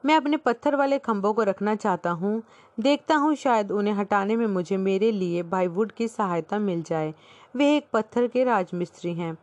[0.06, 2.44] मैं अपने पत्थर वाले खंभों को रखना चाहता हूँ।
[2.80, 7.14] देखता हूँ शायद उन्हें हटाने में मुझे मेरे लिए बाईवुड की सहायता मिल जाए।
[7.56, 9.38] वे एक पत्थर के राजमिस्त्री हैं।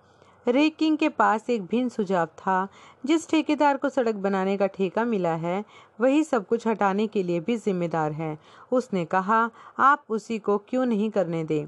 [0.48, 2.68] रेकिंग के पास एक भिन्न सुझाव था,
[3.06, 5.64] जिस ठेकेदार को सड़क बनाने का ठेका मिला है,
[6.00, 8.38] वही सब कुछ हटाने के लिए भी जिम्मेदार है।
[8.72, 11.66] उसने कहा, आप उसी को क्यों नहीं करने दें?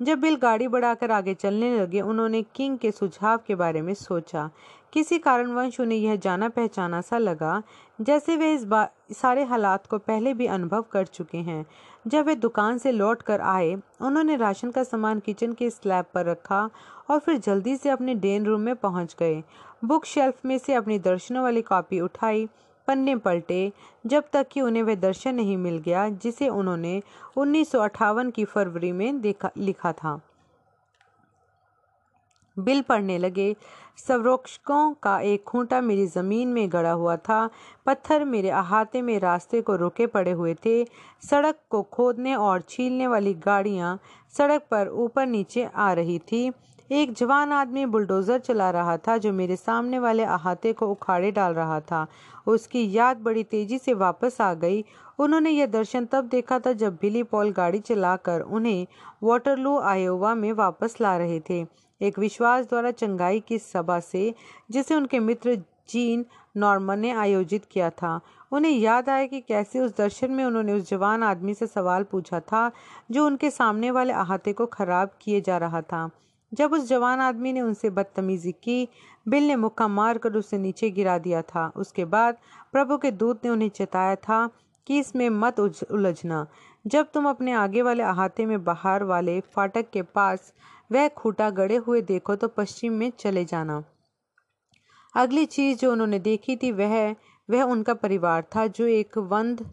[0.00, 4.50] जब बिल गाड़ी बढ़ाकर आगे चलने लगे, उन्होंने किंग के सुझाव के बारे में सोचा।
[4.92, 7.62] किसी कारणवश उन्हें यह जाना पहचाना सा लगा,
[8.00, 8.66] जैसे वे इस
[9.12, 11.64] सारे हालात को पहले भी अनुभव कर चुके हैं।
[12.06, 16.26] जब वे दुकान से लौट कर आए, उन्होंने राशन का सामान किचन के स्लैब पर
[16.26, 16.68] रखा
[17.10, 19.42] और फिर जल्दी से अपने डेन रूम में पहुँच गए।
[19.84, 22.48] बुक शेल्फ में से अपनी दर्शनों वाली कॉपी उठाई
[22.86, 23.72] पन्ने पलटे,
[24.06, 27.02] जब तक कि उन्हें वह दर्शन नहीं मिल गया, जिसे उन्होंने
[27.36, 30.20] उन्नीस सौ अठावन की फरवरी में देखा, लिखा था।
[32.58, 33.56] बिल पढ़ने लगे।
[33.96, 37.50] संरक्षकों का एक खूंटा मेरी ज़मीन में गड़ा हुआ था।
[37.86, 40.84] पत्थर मेरे अहाते में रास्ते को रोके पड़े हुए थे।
[41.30, 43.98] सड़क को खोदने और छीलने वाली गाड़ियाँ
[44.38, 46.52] सड़क पर ऊपर नीचे आ रही थी।
[46.90, 51.54] एक जवान आदमी बुलडोजर चला रहा था जो मेरे सामने वाले अहाते को उखाड़े डाल
[51.54, 52.06] रहा था।
[52.46, 54.84] उसकी याद बड़ी तेज़ी से वापस आ गई।
[55.18, 58.86] उन्होंने यह दर्शन तब देखा था जब बिली पॉल गाड़ी चलाकर उन्हें
[59.22, 61.66] वाटरलू, आयोवा में वापस ला रहे थे।
[62.00, 64.34] एक विश्वास द्वारा चंगाई की सभा से,
[64.70, 65.54] जिसे उनके मित्र
[65.88, 66.24] जीन
[66.56, 68.20] नॉर्मन ने आयोजित किया था।
[68.52, 72.40] उन्हें याद आया कि कैसे उस दर्शन में उन्होंने उस जवान आदमी से सवाल पूछा
[72.40, 72.70] था
[73.10, 76.08] जो उनके सामने वाले अहाते को खराब किए जा रहा था।
[76.52, 78.88] जब उस जवान आदमी ने उनसे बदतमीजी की,
[79.28, 82.36] बिल ने मुक्का मार कर उसे नीचे गिरा दिया था। उसके बाद
[82.72, 84.48] प्रभु के दूत ने उन्हें चेताया था
[84.86, 86.46] कि इसमें मत उलझना।
[86.86, 90.52] जब तुम अपने आगे वाले अहाते में बाहर वाले फाटक के पास
[90.92, 93.82] वह खूटा गड़े हुए देखो तो पश्चिम में चले जाना।
[95.14, 97.14] अगली चीज़ जो उन्होंने देखी थी वह
[97.48, 99.64] वह उनका परिवार था जो एक बंद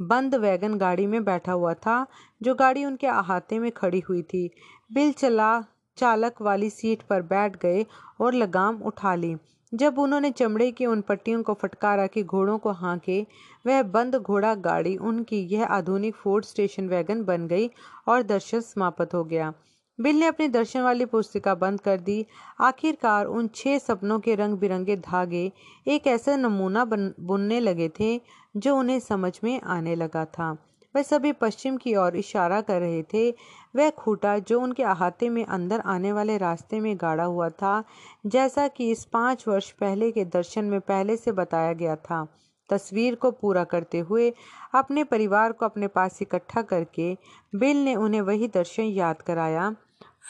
[0.00, 2.06] बंद वैगन गाड़ी में बैठा हुआ था,
[2.42, 4.50] जो गाड़ी उनके अहाते में खड़ी हुई थी।
[4.92, 5.64] बिल चला
[6.02, 7.86] चालक वाली सीट पर बैठ गए
[8.20, 9.34] और लगाम उठा ली।
[9.72, 13.20] जब उन्होंने चमड़े की उन पट्टियों को फटकारा कि घोड़ों को हाँके,
[13.66, 17.70] वह बंद घोड़ा गाड़ी, उनकी यह आधुनिक फोर्ड स्टेशन वैगन बन गई
[18.08, 19.52] और दर्शन समाप्त हो गया।
[19.98, 22.26] बिल ने अपनी दर्शन वाली पुस्तिका बंद कर दी।
[22.60, 25.50] आखिरकार उन छह सपनों के रंग बिरंगे धागे
[25.86, 28.20] एक ऐसा नमूना बन, बुनने लगे थे
[28.56, 30.56] जो उन्हें समझ में आने लगा था।
[30.96, 33.30] वह सभी पश्चिम की ओर इशारा कर रहे थे।
[33.76, 37.84] वह खूटा, जो उनके अहाते में अंदर आने वाले रास्ते में गाड़ा हुआ था,
[38.26, 42.26] जैसा कि इस पाँच वर्ष पहले के दर्शन में पहले से बताया गया था।
[42.70, 44.32] तस्वीर को पूरा करते हुए
[44.74, 47.16] अपने परिवार को अपने पास इकट्ठा करके
[47.54, 49.74] बिल ने उन्हें वही दर्शन याद कराया।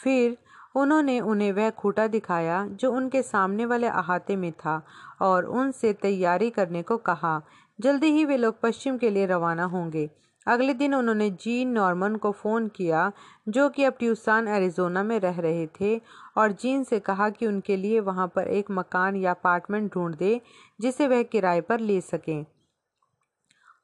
[0.03, 0.37] फिर
[0.75, 4.81] उन्होंने उन्हें वह खूटा दिखाया, जो उनके सामने वाले अहाते में था
[5.21, 7.41] और उनसे तैयारी करने को कहा,
[7.79, 10.09] जल्दी ही वे लोग पश्चिम के लिए रवाना होंगे।
[10.47, 13.11] अगले दिन उन्होंने जीन नॉर्मन को फ़ोन किया,
[13.49, 16.01] जो कि अब ट्यूसान, एरिजोना में रह रहे थे,
[16.37, 20.41] और जीन से कहा कि उनके लिए वहाँ पर एक मकान या अपार्टमेंट ढूंढ दे,
[20.81, 22.45] जिसे वह किराए पर ले सकें।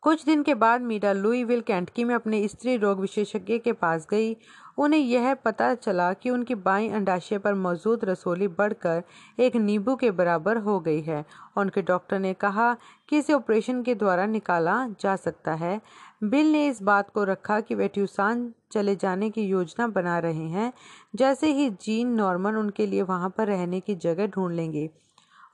[0.02, 4.38] कुछ दिन के बाद मीरा लुईविल कैंटकी में अपने स्त्री रोग विशेषज्ञ के पास गई।
[4.78, 9.04] उन्हें यह पता चला कि उनकी बाई अंडाशय पर मौजूद रसोली बढ़कर
[9.40, 11.26] एक नींबू के बराबर हो गई है
[11.58, 12.76] उनके डॉक्टर ने कहा
[13.10, 15.82] कि इसे ऑपरेशन के द्वारा निकाला जा सकता है।
[16.24, 20.48] बिल ने इस बात को रखा कि वे ट्यूसान चले जाने की योजना बना रहे
[20.48, 20.74] हैं।
[21.16, 24.90] जैसे ही जीन नॉर्मन उनके लिए वहाँ पर रहने की जगह ढूंढ लेंगे।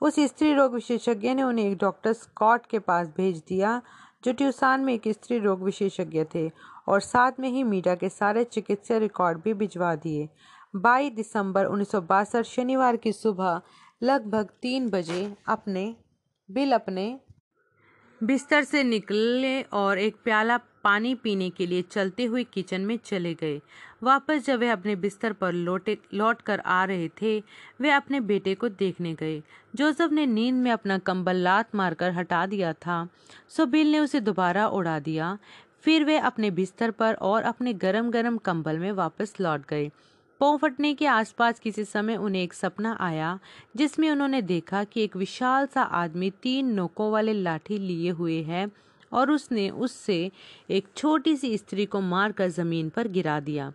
[0.00, 3.82] उस स्त्री रोग विशेषज्ञ ने उन्हें एक डॉक्टर स्कॉट के पास भेज दिया,
[4.24, 6.50] जो ट्यूसान में एक स्त्री रोग विशेषज्ञ थे,
[6.88, 10.28] और साथ में ही मीडिया के सारे चिकित्सा रिकॉर्ड भी भिजवा दिए।
[10.76, 13.60] 22 दिसंबर उन्नीस सौ बासठ शनिवार की सुबह
[14.02, 15.96] लगभग तीन बजे अपने,
[16.50, 17.20] बिल अपने
[18.24, 23.34] बिस्तर से निकले और एक प्याला पानी पीने के लिए चलते हुए किचन में चले
[23.34, 23.60] गए।
[24.02, 27.42] वापस जब वे अपने बिस्तर पर लौटे, लौट कर आ रहे थे,
[27.80, 29.42] वे अपने बेटे को देखने गए।
[29.74, 33.08] जोसेफ ने नींद में अपना कंबल लात मारकर हटा दिया था।
[33.48, 35.38] सो बिल ने उसे दोबारा उड़ा दिया।
[35.82, 39.90] फिर वे अपने बिस्तर पर और अपने गरम गरम कंबल में वापस लौट गए।
[40.40, 43.38] पाँव फटने के आसपास किसी समय उन्हें एक सपना आया,
[43.76, 48.68] जिसमें उन्होंने देखा कि एक विशाल सा आदमी तीन नोकों वाले लाठी लिए हुए है
[49.12, 50.30] और उसने उससे
[50.70, 53.72] एक छोटी सी स्त्री को मारकर ज़मीन पर गिरा दिया।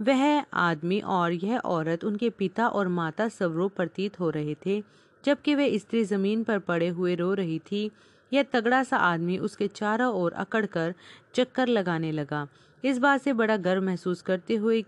[0.00, 4.82] वह आदमी और यह औरत उनके पिता और माता सवरो प्रतीत हो रहे थे,
[5.24, 7.90] जबकि वह स्त्री ज़मीन पर पड़े हुए रो रही थी।
[8.32, 10.94] यह तगड़ा सा आदमी उसके चारों ओर अकड़कर
[11.34, 12.46] चक्कर लगाने लगा।
[12.84, 14.84] इस बात से बड़ा गर्व महसूस करते हुए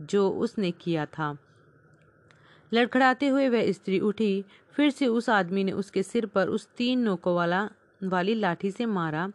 [0.00, 1.38] जो उसने किया था।
[2.72, 6.98] लड़खड़ाते हुए वह स्त्री उठी, फिर से उस आदमी ने उसके सिर पर उस तीन
[6.98, 7.70] नोकों वाला,
[8.04, 9.32] वाली लाठी से मारा।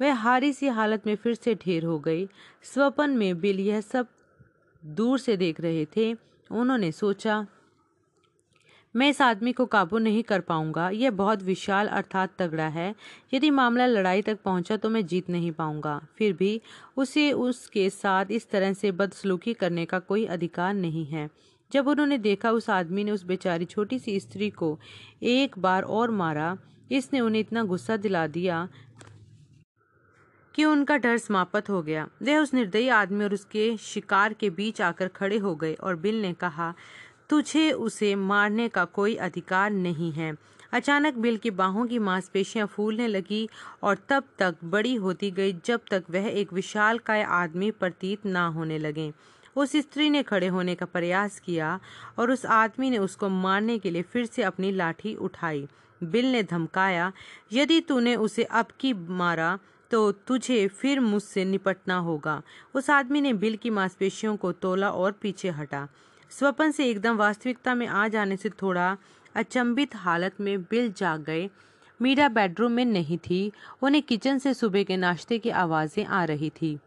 [0.00, 2.28] वह हारी सी हालत में फिर से ढेर हो गई।
[2.62, 4.06] स्वपन में बिल यह सब
[4.84, 6.16] दूर से देख रहे थे।
[6.50, 7.46] उन्होंने सोचा
[8.94, 12.94] मैं इस आदमी को काबू नहीं कर पाऊँगा। यह बहुत विशाल अर्थात तगड़ा है।
[13.34, 16.60] यदि मामला लड़ाई तक पहुँचा तो मैं जीत नहीं पाऊँगा। फिर भी
[16.96, 21.28] उसे उसके साथ इस तरह से बदसलूकी करने का कोई अधिकार नहीं है।
[21.72, 24.78] जब उन्होंने देखा उस आदमी ने उस बेचारी छोटी सी स्त्री को
[25.22, 26.56] एक बार और मारा,
[26.90, 28.68] इसने उन्हें इतना गुस्सा दिला दिया
[30.54, 34.80] कि उनका डर समाप्त हो गया। वह उस निर्दयी आदमी और उसके शिकार के बीच
[34.82, 36.72] आकर खड़े हो गए और बिल ने कहा
[37.30, 40.34] तुझे उसे मारने का कोई अधिकार नहीं है।
[40.72, 43.48] अचानक बिल की बाहों की मांसपेशियाँ फूलने लगी
[43.82, 48.46] और तब तक बड़ी होती गई जब तक वह एक विशाल काय आदमी प्रतीत ना
[48.46, 49.12] होने लगे।
[49.56, 51.78] उस स्त्री ने खड़े होने का प्रयास किया
[52.18, 55.68] और उस आदमी ने उसको मारने के लिए फिर से अपनी लाठी उठाई।
[56.00, 57.12] बिल ने धमकाया,
[57.52, 59.58] यदि तूने उसे अब की मारा
[59.90, 62.42] तो तुझे फिर मुझसे निपटना होगा।
[62.74, 65.88] उस आदमी ने बिल की मांसपेशियों को तोला और पीछे हटा।
[66.38, 68.96] स्वपन से एकदम वास्तविकता में आ जाने से थोड़ा
[69.34, 71.50] अचंभित हालत में बिल जाग गए।
[72.02, 76.50] मीरा बेडरूम में नहीं थी। उन्हें किचन से सुबह के नाश्ते की आवाज़ें आ रही
[76.50, 76.78] थी।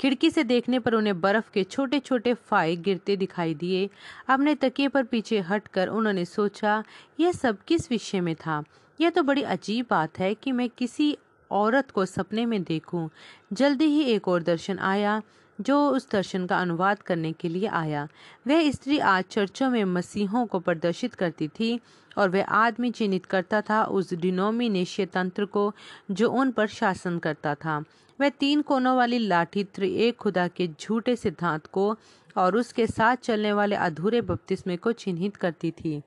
[0.00, 3.90] खिड़की से देखने पर उन्हें बर्फ़ के छोटे छोटे फाई गिरते दिखाई दिए।
[4.28, 6.84] अपने तकिए पर पीछे हटकर उन्होंने सोचा,
[7.20, 8.64] यह सब किस विषय में था?
[9.00, 11.18] यह तो बड़ी अजीब बात है कि मैं किसी
[11.50, 13.10] औरत को सपने में देखूँ।
[13.52, 15.22] जल्दी ही एक और दर्शन आया।
[15.60, 18.08] जो उस दर्शन का अनुवाद करने के लिए आया।
[18.46, 21.80] वह स्त्री आज चर्चों में मसीहों को प्रदर्शित करती थी
[22.18, 25.72] और वह आदमी चिन्हित करता था उस डिनोमिनेशिय तंत्र को
[26.10, 27.84] जो उन पर शासन करता था।
[28.20, 31.96] वह तीन कोनों वाली लाठी एक खुदा के झूठे सिद्धांत को
[32.36, 36.02] और उसके साथ चलने वाले अधूरे बपतिस्मे को चिन्हित करती थी।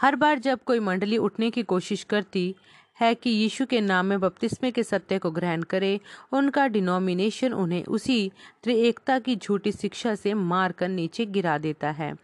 [0.00, 2.54] हर बार जब कोई मंडली उठने की कोशिश करती
[3.02, 6.00] है कि यीशु के नाम में बपतिस्मे के सत्य को ग्रहण करे,
[6.32, 12.14] उनका डिनोमिनेशन उन्हें उसी त्रिएकता की झूठी शिक्षा से मारकर नीचे गिरा देता है।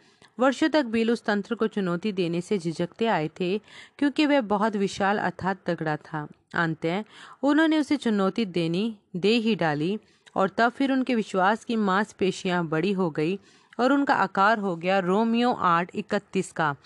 [0.40, 3.58] वर्षों तक बिल उस तंत्र को चुनौती देने से झिझकते आए थे,
[3.98, 7.04] क्योंकि वह बहुत विशाल अर्थात तगड़ा था। अंत
[7.42, 9.98] उन्होंने उसे चुनौती देनी, दे ही डाली,
[10.36, 13.38] और तब फिर उनके विश्वास की मांसपेशियाँ बड़ी हो गई
[13.80, 16.76] और उनका आकार हो गया रोमियो आठ इकतीस का।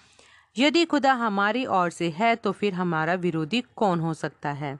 [0.56, 4.78] यदि खुदा हमारी ओर से है तो फिर हमारा विरोधी कौन हो सकता है?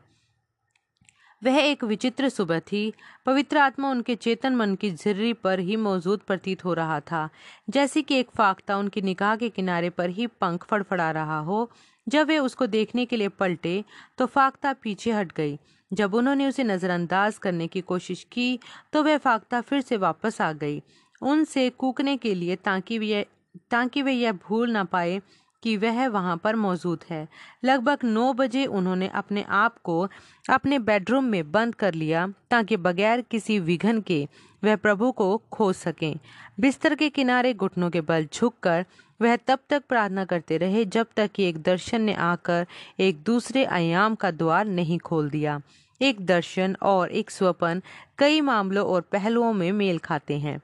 [1.43, 2.93] वह एक विचित्र सुबह थी।
[3.27, 7.29] पवित्र आत्मा उनके चेतन मन की झिर्री पर ही मौजूद प्रतीत हो रहा था।
[7.71, 11.69] जैसे कि एक फाख्ता उनकी निगाह के किनारे पर ही पंख फड़फड़ा रहा हो।
[12.07, 13.85] जब वे उसको देखने के लिए पलटे
[14.19, 15.59] तो फाख्ता पीछे हट गई।
[15.91, 18.59] जब उन्होंने उसे नज़रअंदाज करने की कोशिश की
[18.93, 20.83] तो वह फाख्ता फिर से वापस आ गई।
[21.23, 23.27] उनसे कूकने के लिए ताकि वे
[23.71, 25.21] ताकि वे यह भूल ना पाए
[25.63, 27.29] कि वह वहाँ पर मौजूद है।
[27.65, 30.09] लगभग नौ बजे उन्होंने अपने आप को
[30.51, 34.29] अपने बेडरूम में बंद कर लिया ताकि बगैर किसी विघन के
[34.65, 36.17] वह प्रभु को खोज सकें।
[36.61, 38.85] बिस्तर के किनारे घुटनों के बल झुककर
[39.21, 42.67] वह तब तक प्रार्थना करते रहे जब तक कि एक दर्शन ने आकर
[43.01, 45.61] एक दूसरे आयाम का द्वार नहीं खोल दिया।
[46.01, 47.83] एक दर्शन और एक स्वपन
[48.19, 50.61] कई मामलों और पहलुओं में मेल खाते हैं।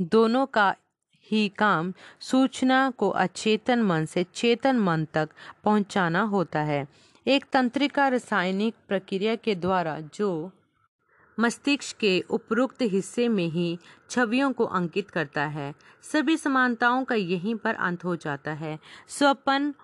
[0.00, 0.74] दोनों का
[1.30, 5.28] ही काम सूचना को अचेतन मन से चेतन मन तक
[5.64, 6.86] पहुंचाना होता है।
[7.26, 10.50] एक तंत्रिका रासायनिक प्रक्रिया के द्वारा जो
[11.38, 13.78] मस्तिष्क के उपरोक्त हिस्से में ही
[14.10, 15.74] छवियों को अंकित करता है,
[16.12, 19.74] सभी समानताओं का यहीं पर अंत हो जाता है। स्वपन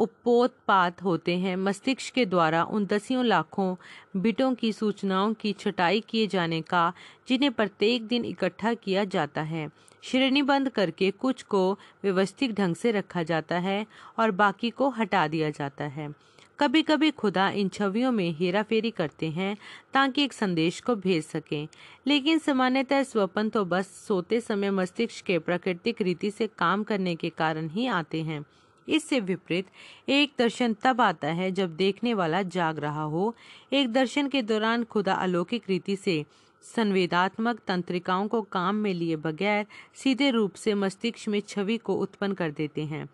[0.00, 3.76] उपोत्पात होते हैं। मस्तिष्क के द्वारा उन दसियों लाखों
[4.16, 6.92] बिटों की सूचनाओं की छटाई किए जाने का,
[7.28, 9.70] जिन्हें प्रत्येक दिन इकट्ठा किया जाता है,
[10.02, 13.86] श्रेणीबंद करके कुछ को व्यवस्थित ढंग से रखा जाता है
[14.18, 16.14] और बाकी को हटा दिया जाता है।
[16.58, 19.56] कभी कभी खुदा इन छवियों में हेरा फेरी करते हैं,
[19.92, 21.68] ताकि एक संदेश को भेज सकें।
[22.06, 27.30] लेकिन सामान्यतः स्वपन तो बस सोते समय मस्तिष्क के प्राकृतिक रीति से काम करने के
[27.30, 28.44] कारण ही आते हैं।
[28.90, 29.66] इससे विपरीत
[30.08, 33.34] एक दर्शन तब आता है जब देखने वाला जाग रहा हो।
[33.72, 36.24] एक दर्शन के दौरान खुदा अलौकिक रीति से
[36.64, 42.34] संवेदात्मक तंत्रिकाओं को काम में लिए बगैर सीधे रूप से मस्तिष्क में छवि को उत्पन्न
[42.34, 43.08] कर देते हैं।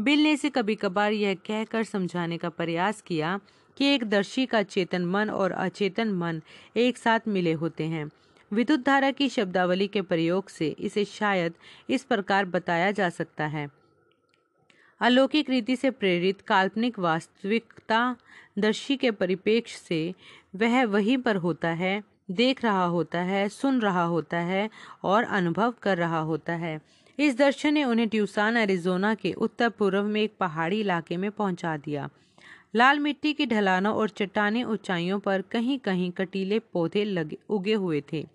[0.00, 3.40] बिल ने इसे कभी कभार यह कहकर समझाने का प्रयास किया
[3.76, 6.42] कि एक दर्शी का चेतन मन और अचेतन मन
[6.76, 8.10] एक साथ मिले होते हैं।
[8.52, 11.54] विद्युत धारा की शब्दावली के प्रयोग से इसे शायद
[11.90, 13.79] इस प्रकार बताया जा सकता है।
[15.00, 18.16] अलौकिक रीति से प्रेरित, काल्पनिक वास्तविकता
[18.58, 20.14] दर्शी के परिपेक्ष से
[20.56, 24.70] वह वहीं पर होता है, देख रहा होता है, सुन रहा होता है
[25.04, 26.80] और अनुभव कर रहा होता है।
[27.18, 31.76] इस दर्शन ने उन्हें ट्यूसान, एरिजोना के उत्तर पूर्व में एक पहाड़ी इलाके में पहुँचा
[31.76, 32.08] दिया।
[32.74, 38.02] लाल मिट्टी की ढलानों और चट्टानी ऊंचाइयों पर कहीं कहीं कटीले पौधे लगे, उगे हुए
[38.12, 38.26] थे।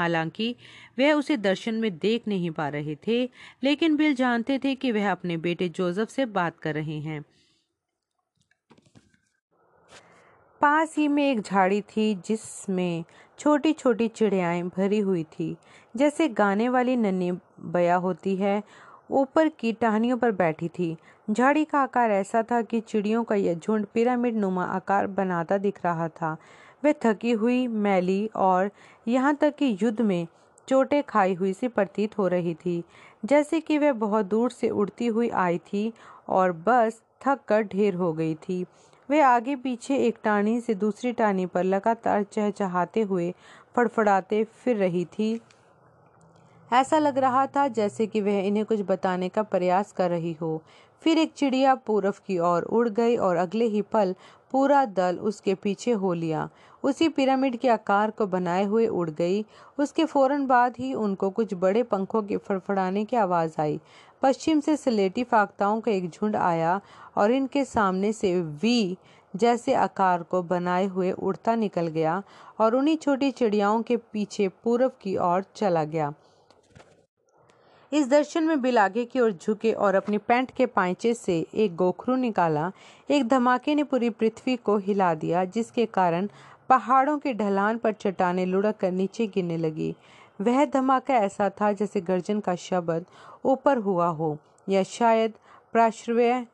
[0.00, 0.54] हालाँकि,
[0.98, 3.24] वह उसे दर्शन में देख नहीं पा रहे थे,
[3.62, 7.24] लेकिन बिल जानते थे कि वह अपने बेटे जोसेफ से बात कर रहे हैं।
[10.60, 13.04] पास ही में एक झाड़ी थी जिसमें
[13.38, 15.56] छोटी छोटी चिड़ियाएँ भरी हुई थी।
[15.96, 18.62] जैसे गाने वाली नन्ही बया होती है,
[19.10, 20.96] ऊपर की टहनियों पर बैठी थी।
[21.30, 25.80] झाड़ी का आकार ऐसा था कि चिड़ियों का यह झुंड पिरामिड नुमा आकार बनाता दिख
[25.84, 26.36] रहा था।
[26.82, 28.70] वह थकी हुई मैली और
[29.08, 30.26] यहाँ तक कि युद्ध में
[30.68, 32.82] चोटें खाई हुई सी प्रतीत हो रही थी,
[33.24, 35.92] जैसे कि वह बहुत दूर से उड़ती हुई आई थी
[36.28, 38.64] और बस थक कर ढेर हो गई थी।
[39.08, 43.32] वे आगे पीछे एक टानी से दूसरी टानी पर लगातार चहचहाते हुए,
[43.76, 45.40] फड़फड़ाते फिर रही थी।
[46.70, 50.62] ऐसा लग रहा था जैसे कि वह इन्हें कुछ बताने का प्रयास कर रही हो।
[51.02, 54.14] फिर एक चिड़िया पूरब की ओर उड़ गई और अगले ही पल
[54.52, 56.48] पूरा दल उसके पीछे हो लिया।
[56.84, 59.44] उसी पिरामिड के आकार को बनाए हुए उड़ गई।
[59.78, 63.80] उसके फ़ौरन बाद ही उनको कुछ बड़े पंखों के फड़फड़ाने की आवाज़ आई।
[64.22, 66.80] पश्चिम से सलेटी फाख्ताओं का एक झुंड आया
[67.16, 68.96] और इनके सामने से वी
[69.34, 72.22] जैसे आकार को बनाए हुए उड़ता निकल गया
[72.60, 76.12] और उन्हीं छोटी चिड़ियाओं के पीछे पूर्व की ओर चला गया।
[77.92, 81.74] इस दर्शन में बिल आगे की ओर झुके और अपनी पैंट के पांचे से एक
[81.76, 82.70] गोखरू निकाला।
[83.10, 86.28] एक धमाके ने पूरी पृथ्वी को हिला दिया, जिसके कारण
[86.68, 89.94] पहाड़ों के ढलान पर चट्टाने लुढ़क कर नीचे गिरने लगी।
[90.40, 93.06] वह धमाका ऐसा था जैसे गर्जन का शब्द
[93.44, 94.36] ऊपर हुआ हो,
[94.68, 95.32] या शायद
[95.72, 96.46] प्राश्रव्य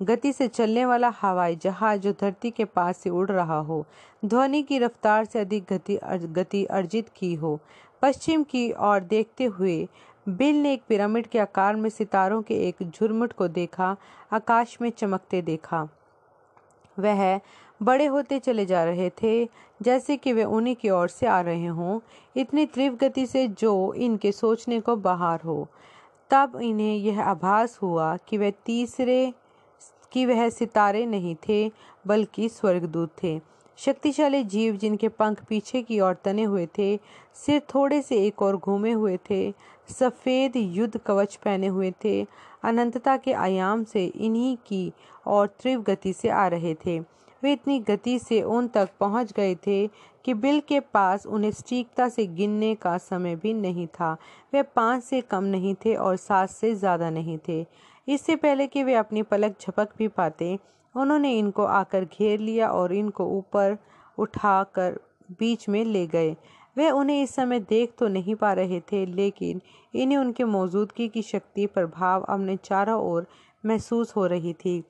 [0.00, 3.84] गति से चलने वाला हवाई जहाज़ जो धरती के पास से उड़ रहा हो,
[4.24, 7.58] ध्वनि की रफ्तार से अधिक गति गति अर्जित की हो।
[8.02, 9.86] पश्चिम की ओर देखते हुए
[10.28, 13.96] बिल ने एक पिरामिड के आकार में सितारों के एक झुरमुट को देखा,
[14.32, 15.88] आकाश में चमकते देखा।
[16.98, 17.40] वह
[17.82, 19.48] बड़े होते चले जा रहे थे,
[19.82, 22.00] जैसे कि वे उन्हीं की ओर से आ रहे हों।
[22.36, 25.68] इतनी तीव्र गति से जो इनके सोचने को बाहर हो,
[26.30, 29.32] तब इन्हें यह आभास हुआ कि वह तीसरे,
[30.12, 31.72] कि वह सितारे नहीं थे,
[32.06, 33.40] बल्कि स्वर्गदूत थे।
[33.78, 36.96] शक्तिशाली जीव जिनके पंख पीछे की ओर तने हुए थे,
[37.34, 39.50] सिर थोड़े से एक और घूमे हुए थे,
[39.88, 42.26] सफ़ेद युद्ध कवच पहने हुए थे,
[42.64, 44.92] अनंतता के आयाम से इन्हीं की
[45.26, 46.98] और तीव्र गति से आ रहे थे।
[47.42, 49.86] वे इतनी गति से उन तक पहुँच गए थे
[50.24, 54.12] कि बिल के पास उन्हें सटीकता से गिनने का समय भी नहीं था।
[54.52, 57.64] वे पाँच से कम नहीं थे और सात से ज़्यादा नहीं थे।
[58.08, 60.58] इससे पहले कि वे अपनी पलक झपक भी पाते
[60.94, 63.76] उन्होंने इनको आकर घेर लिया और इनको ऊपर
[64.18, 64.98] उठाकर
[65.38, 66.36] बीच में ले गए।
[66.76, 69.60] वे उन्हें इस समय देख तो नहीं पा रहे थे, लेकिन
[69.94, 73.26] इन्हें उनके मौजूदगी की शक्ति प्रभाव अपने चारों ओर
[73.64, 74.82] महसूस हो रही थी।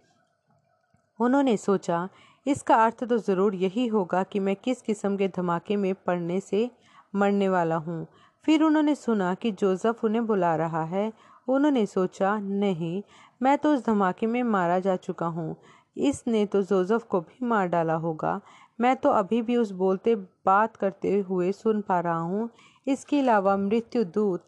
[1.19, 2.09] उन्होंने सोचा,
[2.47, 6.71] इसका अर्थ तो ज़रूर यही होगा कि मैं किस किस्म के धमाके में पड़ने से
[7.15, 8.07] मरने वाला हूँ।
[8.45, 11.13] फिर उन्होंने सुना कि जोसेफ उन्हें बुला रहा है।
[11.49, 13.03] उन्होंने सोचा, नहीं,
[13.43, 15.57] मैं तो उस धमाके में मारा जा चुका हूँ।
[15.97, 18.41] इसने तो जोजफ को भी मार डाला होगा।
[18.81, 20.15] मैं तो अभी भी उस बोलते
[20.47, 22.49] बात करते हुए सुन पा रहा हूँ।
[22.87, 24.47] इसके अलावा मृत्यु दूत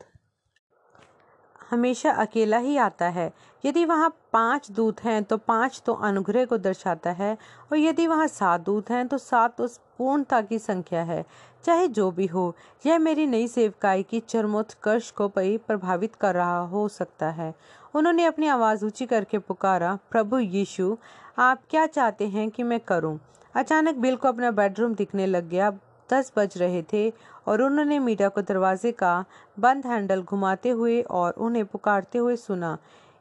[1.71, 3.31] हमेशा अकेला ही आता है।
[3.65, 7.37] यदि वहाँ पाँच दूत हैं तो पाँच तो अनुग्रह को दर्शाता है,
[7.73, 11.25] और यदि वहाँ सात दूत हैं तो सात उस पूर्णता की संख्या है।
[11.65, 12.55] चाहे जो भी हो,
[12.87, 17.55] यह मेरी नई सेवकाई की चरमोत्कर्ष को प्रभावित कर रहा हो सकता है।
[17.95, 20.97] उन्होंने अपनी आवाज़ ऊँची करके पुकारा, प्रभु यीशु,
[21.39, 23.19] आप क्या चाहते हैं कि मैं करूँ?
[23.55, 25.71] अचानक बिल को अपना बेडरूम दिखने लग गया।
[26.11, 27.09] दस बज रहे थे
[27.49, 29.25] और उन्होंने मीडा को दरवाजे का
[29.59, 32.77] बंद हैंडल घुमाते हुए और उन्हें पुकारते हुए सुना।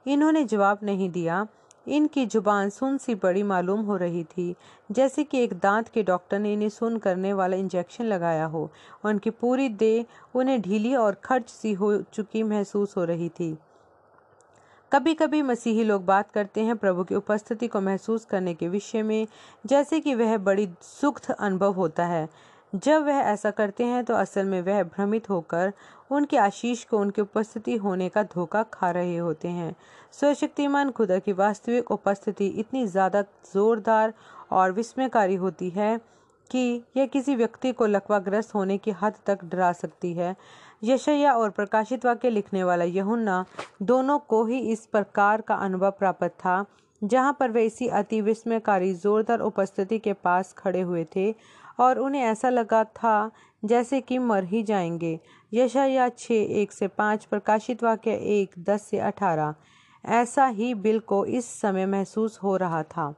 [0.05, 1.45] इन्होंने जवाब नहीं दिया।
[1.87, 4.55] इनकी ज़ुबान सुन सी बड़ी मालूम हो रही थी,
[4.91, 8.69] जैसे कि एक दांत के डॉक्टर ने इन्हें सुन करने वाला इंजेक्शन लगाया हो।
[9.05, 13.55] उनकी पूरी देह उन्हें ढीली और खर्च सी हो चुकी महसूस हो रही थी।
[14.91, 19.03] कभी कभी मसीही लोग बात करते हैं प्रभु की उपस्थिति को महसूस करने के विषय
[19.03, 19.27] में,
[19.65, 22.27] जैसे कि वह बड़ी सुख अनुभव होता है।
[22.75, 25.71] जब वह ऐसा करते हैं तो असल में वह भ्रमित होकर
[26.11, 29.75] उनके आशीष को उनकी उपस्थिति होने का धोखा खा रहे होते हैं।
[30.13, 33.21] स्वशक्तिमान खुदा की वास्तविक उपस्थिति इतनी ज़्यादा
[33.53, 34.13] जोरदार
[34.51, 35.97] और विस्मयकारी होती है
[36.51, 40.35] कि यह किसी व्यक्ति को लकवाग्रस्त होने की हद तक डरा सकती है।
[40.83, 43.43] यशया और प्रकाशित वाक्य लिखने वाला यहुन्ना
[43.81, 46.65] दोनों को ही इस प्रकार का अनुभव प्राप्त था,
[47.01, 51.33] जहाँ पर वे इसी अति विस्मयकारी, जोरदार उपस्थिति के पास खड़े हुए थे।
[51.79, 53.31] और उन्हें ऐसा लगा था
[53.65, 55.19] जैसे कि मर ही जाएँगे।
[55.53, 59.55] यशया छः एक से पाँच, प्रकाशित वाक्य एक, दस से अठारह।
[60.05, 63.13] ऐसा ही बिल को इस समय महसूस हो रहा था।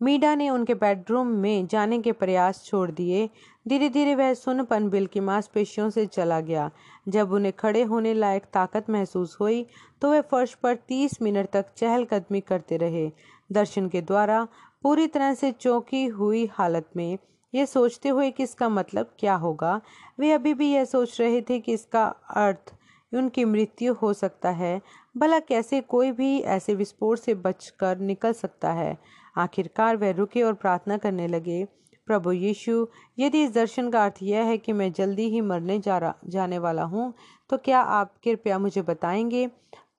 [0.00, 3.28] मीडा ने उनके बेडरूम में जाने के प्रयास छोड़ दिए।
[3.68, 6.70] धीरे धीरे वह सुनपन बिल की मांसपेशियों से चला गया।
[7.08, 9.66] जब उन्हें खड़े होने लायक ताकत महसूस हुई
[10.02, 13.10] तो वे फर्श पर तीस मिनट तक चहलकदमी करते रहे।
[13.52, 14.46] दर्शन के द्वारा
[14.84, 17.18] पूरी तरह से चौंकी हुई हालत में
[17.52, 19.80] ये सोचते हुए कि इसका मतलब क्या होगा।
[20.20, 22.04] वे अभी भी यह सोच रहे थे कि इसका
[22.36, 22.72] अर्थ
[23.12, 24.80] उनकी मृत्यु हो सकता है।
[25.16, 28.96] भला कैसे कोई भी ऐसे विस्फोट से बचकर निकल सकता है।
[29.36, 31.64] आखिरकार वह रुके और प्रार्थना करने लगे,
[32.08, 32.86] प्रभु यीशु,
[33.18, 36.58] यदि इस दर्शन का अर्थ यह है कि मैं जल्दी ही मरने जा रहा, जाने
[36.58, 37.12] वाला हूँ
[37.50, 39.48] तो क्या आप कृपया मुझे बताएँगे?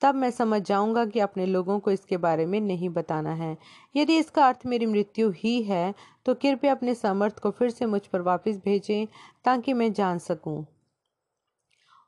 [0.06, 3.58] तब मैं समझ जाऊँगा कि अपने लोगों को इसके बारे में नहीं बताना है।
[3.96, 5.94] यदि इसका अर्थ मेरी मृत्यु ही है
[6.26, 9.06] तो कृपया अपने समर्थ को फिर से मुझ पर वापस भेजें
[9.46, 10.66] ताकि मैं जान सकूँ।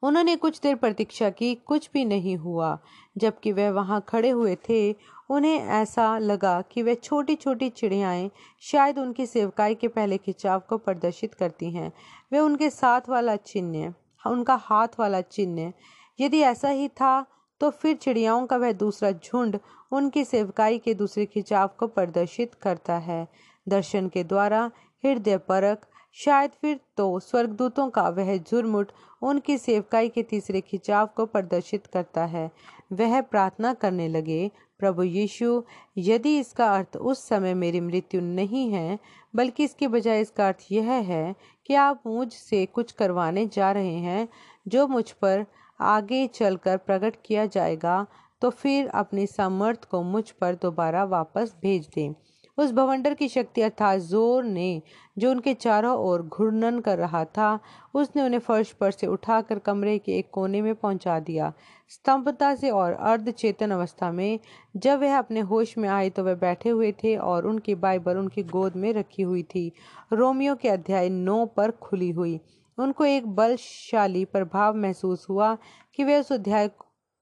[0.04, 2.78] उन्होंने कुछ देर प्रतीक्षा की, कुछ भी नहीं हुआ।
[3.18, 4.96] जबकि वह वहाँ खड़े हुए थे,
[5.30, 8.30] उन्हें ऐसा लगा कि वे छोटी छोटी चिड़ियाएँ
[8.62, 11.92] शायद उनकी सेवकाई के पहले खिंचाव को प्रदर्शित करती हैं।
[12.32, 13.94] वे उनके साथ वाला चिन्ह,
[14.28, 15.74] उनका हाथ वाला चिन्ह,
[16.20, 17.26] यदि ऐसा ही था
[17.62, 19.60] तो फिर चिड़ियाओं का वह दूसरा झुंड
[19.92, 23.28] उनकी सेवकाई के दूसरे खिंचाव को प्रदर्शित करता है।
[23.68, 24.72] दर्शन के द्वारा
[25.04, 25.86] हृदय परक
[26.18, 28.92] शायद फिर तो स्वर्गदूतों का वह झुरमुट
[29.22, 32.50] उनकी सेवकाई के तीसरे खिंचाव को प्रदर्शित करता है।
[32.92, 35.64] वह प्रार्थना करने लगे, प्रभु यीशु,
[35.98, 39.00] यदि इसका अर्थ उस समय मेरी मृत्यु नहीं है,
[39.36, 41.36] बल्कि इसके बजाय इसका अर्थ यह है
[41.66, 44.28] कि आप मुझ से कुछ करवाने जा रहे हैं,
[44.68, 45.46] जो मुझ पर
[45.80, 48.06] आगे चलकर प्रकट किया जाएगा
[48.42, 52.14] तो फिर अपनी सामर्थ को मुझ पर दोबारा वापस भेज दें।
[52.58, 54.82] उस भवंडर की शक्ति अर्थात ज़ोर ने,
[55.18, 57.60] जो उनके चारों ओर घूर्णन कर रहा था,
[57.94, 61.52] उसने उन्हें फर्श पर से उठाकर कमरे के एक कोने में पहुँचा दिया।
[61.90, 64.40] स्तंभता से और अर्ध चेतन अवस्था में,
[64.78, 68.44] जब वह अपने होश में आए तो वह बैठे हुए थे और उनकी बाइबल उनकी
[68.46, 69.72] गोद में रखी हुई थी।
[70.14, 72.40] रोमियो के अध्याय नौ पर खुली हुई।
[72.78, 75.58] उनको एक बलशाली प्रभाव महसूस हुआ
[75.96, 76.70] कि वे उस अध्याय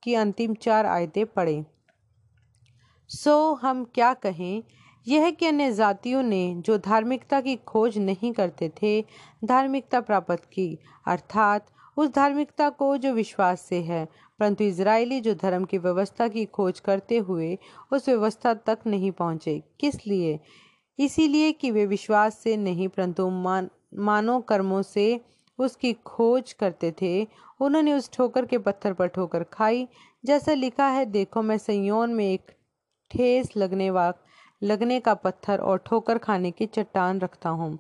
[0.04, 1.64] की अंतिम चार आयतें पढ़े।
[3.10, 4.64] सो हम क्या कहें?
[5.08, 9.06] यह कि अन्य जातियों ने जो धार्मिकता की खोज नहीं करते थे,
[9.45, 14.08] धार्मिकता प्राप्त की। अर्थात, उस धार्मिकता को जो विश्वास से है,
[14.39, 17.58] परंतु इजरायली जो धर्म की व्यवस्था की खोज करते हुए
[17.91, 20.39] उस व्यवस्था तक नहीं पहुँचे। किस लिए?
[20.99, 25.22] इसीलिए कि वे विश्वास से नहीं, परंतु मान मानव कर्मों से
[25.60, 27.28] उसकी खोज करते थे।
[27.60, 29.88] उन्होंने उस ठोकर के पत्थर पर ठोकर खाई।
[30.26, 32.51] जैसा लिखा है, देखो, मैं संयोन में एक
[33.12, 34.14] ठेस लगने वा
[34.62, 37.78] लगने का पत्थर और ठोकर खाने की चट्टान रखता हूँ,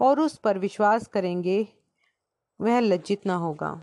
[0.00, 1.66] और उस पर विश्वास करेंगे,
[2.60, 3.80] वह लज्जित न होगा।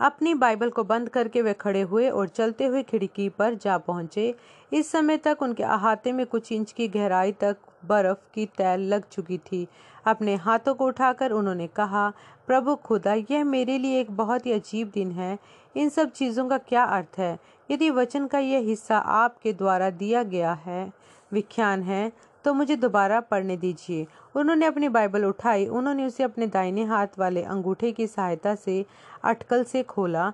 [0.00, 4.34] अपनी बाइबल को बंद करके वे खड़े हुए और चलते हुए खिड़की पर जा पहुँचे।
[4.72, 9.08] इस समय तक उनके अहाते में कुछ इंच की गहराई तक बर्फ़ की तैल लग
[9.08, 9.66] चुकी थी।
[10.06, 12.12] अपने हाथों को उठाकर उन्होंने कहा,
[12.46, 15.38] प्रभु खुदा, यह मेरे लिए एक बहुत ही अजीब दिन है।
[15.76, 17.38] इन सब चीज़ों का क्या अर्थ है?
[17.70, 20.90] यदि वचन का यह हिस्सा आपके द्वारा दिया गया है
[21.32, 22.12] विख्यान है
[22.44, 27.42] तो मुझे दोबारा पढ़ने दीजिए। उन्होंने अपनी बाइबल उठाई, उन्होंने उसे अपने दाहिने हाथ वाले
[27.42, 28.84] अंगूठे की सहायता से
[29.24, 30.32] अटकल से खोला,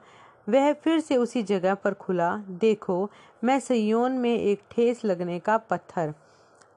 [0.49, 3.11] वह फिर से उसी जगह पर खुला। देखो,
[3.45, 6.15] मैं सयोन में एक ठेस लगने का पत्थर।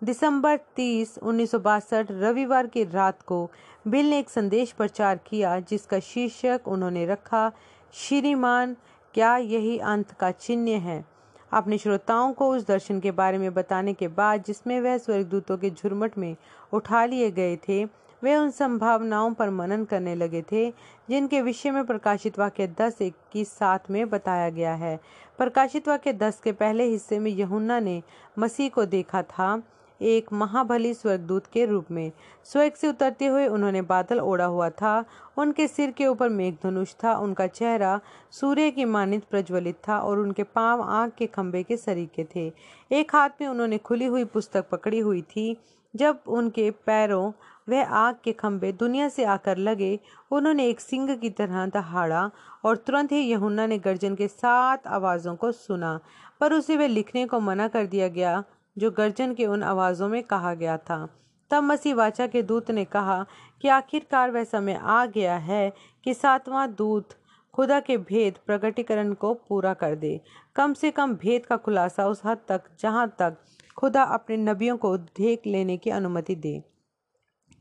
[0.04, 1.52] दिसंबर 30 उन्नीस
[1.94, 3.52] रविवार की रात को
[3.88, 7.52] बिल ने एक संदेश प्रचार किया, जिसका शीर्षक उन्होंने रखा,
[7.94, 8.76] श्रीमान,
[9.14, 11.17] क्या यही अंत का चिन्ह है?
[11.54, 15.70] अपने श्रोताओं को उस दर्शन के बारे में बताने के बाद, जिसमें वह स्वर्गदूतों के
[15.70, 16.36] झुरमट में
[16.74, 17.86] उठा लिए गए थे,
[18.24, 20.74] वे उन संभावनाओं पर मनन करने लगे थे,
[21.10, 25.00] जिनके विषय में प्रकाशित वाक्य दस इक्कीस सात में बताया गया है।
[25.38, 28.04] प्रकाशित वाक्य दस के पहले हिस्से में यहुन्ना ने
[28.40, 29.62] मसीह को देखा था।
[30.02, 32.12] एक महाबली स्वर्गदूत के रूप में।
[32.44, 35.06] स्वर्ग से उतरते हुए उन्होंने बादल ओढ़ा हुआ था।
[35.38, 38.00] उनके सिर के ऊपर मेघधनुष था। उनका चेहरा
[38.32, 42.52] सूर्य की मानित प्रज्वलित था और उनके पाँव आग के खंभे के सरीके थे।
[42.92, 45.58] एक हाथ में उन्होंने खुली हुई पुस्तक पकड़ी हुई थी।
[45.96, 47.32] जब उनके पैरों
[47.70, 50.00] वह आग के खंभे दुनिया से आकर लगे,
[50.32, 52.32] उन्होंने एक सिंह की तरह दहाड़ा
[52.66, 56.00] और तुरंत ही यहुन्ना ने गर्जन के सात आवाज़ों को सुना।
[56.40, 58.44] पर उसे वह लिखने को मना कर दिया गया।
[58.78, 61.08] जो गर्जन के उन आवाज़ों में कहा गया था।
[61.52, 63.26] तब मसीह वाचा के दूत ने कहा
[63.62, 65.74] कि आखिरकार वह समय आ गया है
[66.04, 67.10] कि सातवां दूत
[67.54, 70.20] खुदा के भेद प्रकटीकरण को पूरा कर दे।
[70.56, 73.38] कम से कम भेद का खुलासा उस हद तक, जहाँ तक
[73.78, 76.62] खुदा अपने नबियों को देख लेने की अनुमति दे।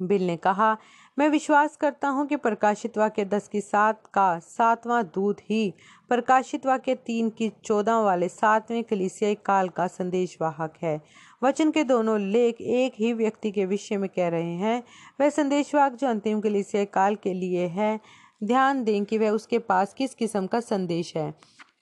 [0.02, 0.76] बिल ने कहा
[1.18, 5.72] मैं विश्वास करता हूँ कि प्रकाशित वाक्य दस की सात का सातवां दूत ही
[6.10, 11.00] प्रकाशित वाक्य तीन की चौदह वाले सातवें कलिसियाई काल का संदेशवाहक है।
[11.44, 14.82] वचन के दोनों लेख एक ही व्यक्ति के विषय में कह रहे हैं।
[15.20, 18.00] वह संदेशवाहक जो अंतिम कलिसियाई काल के लिए है,
[18.44, 21.32] ध्यान दें कि वह उसके पास किस किस्म का संदेश है।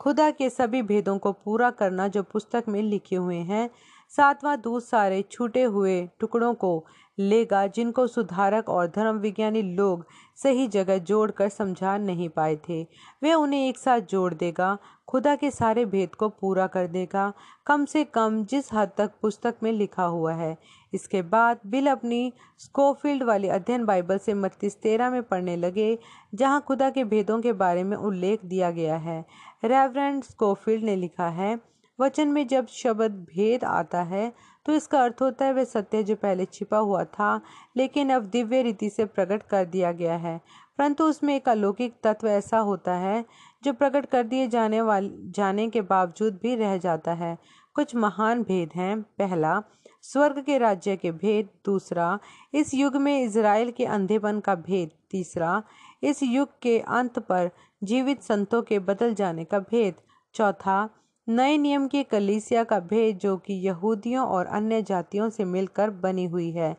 [0.00, 3.70] खुदा के सभी भेदों को पूरा करना जो पुस्तक में लिखे हुए हैं,
[4.12, 6.84] सातवां दूत सारे छूटे हुए टुकड़ों को
[7.18, 10.06] लेगा, जिनको सुधारक और धर्म विज्ञानी लोग
[10.38, 12.82] सही जगह जोड़कर समझा नहीं पाए थे।
[13.22, 14.76] वे उन्हें एक साथ जोड़ देगा,
[15.08, 17.32] खुदा के सारे भेद को पूरा कर देगा,
[17.66, 20.56] कम से कम जिस हद तक पुस्तक में लिखा हुआ है।
[20.92, 25.98] इसके बाद बिल अपनी स्कोफील्ड वाली अध्ययन बाइबल से मत्तीस तेरह में पढ़ने लगे,
[26.34, 29.24] जहाँ खुदा के भेदों के बारे में उल्लेख दिया गया है।
[29.64, 31.58] रेवरेंड स्कोफील्ड ने लिखा है,
[31.98, 34.32] वचन में जब शब्द भेद आता है
[34.66, 37.40] तो इसका अर्थ होता है वह सत्य जो पहले छिपा हुआ था,
[37.76, 40.40] लेकिन अब दिव्य रीति से प्रकट कर दिया गया है।
[40.78, 43.24] परंतु उसमें एक अलौकिक तत्व ऐसा होता है,
[43.64, 47.38] जो प्रकट कर दिए जाने वाले, जाने के बावजूद भी रह जाता है।
[47.74, 49.62] कुछ महान भेद हैं। पहला,
[50.02, 52.18] स्वर्ग के राज्य के भेद। दूसरा,
[52.54, 55.62] इस युग में इज़राइल के अंधेपन का भेद। तीसरा,
[56.02, 57.50] इस युग के अंत पर
[57.84, 59.94] जीवित संतों के बदल जाने का भेद।
[60.34, 60.90] चौथा
[61.28, 66.24] नए नियम की कलीसिया का भेद जो कि यहूदियों और अन्य जातियों से मिलकर बनी
[66.24, 66.76] हुई है।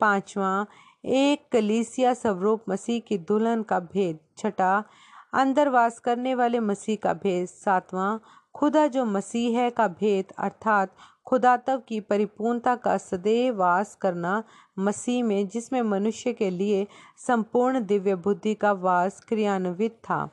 [0.00, 0.66] पांचवा,
[1.04, 4.84] एक कलीसिया स्वरूप मसीह की दुल्हन का भेद। छठा,
[5.32, 8.18] अंदर वास करने वाले मसीह का भेद। सातवां,
[8.54, 10.94] खुदा जो मसीह है का भेद, अर्थात
[11.26, 14.44] खुदातव की परिपूर्णता का सदैव वास करना
[14.78, 16.86] मसीह में, जिसमें मनुष्य के लिए
[17.16, 20.30] संपूर्ण दिव्य बुद्धि का वास क्रियान्वित था।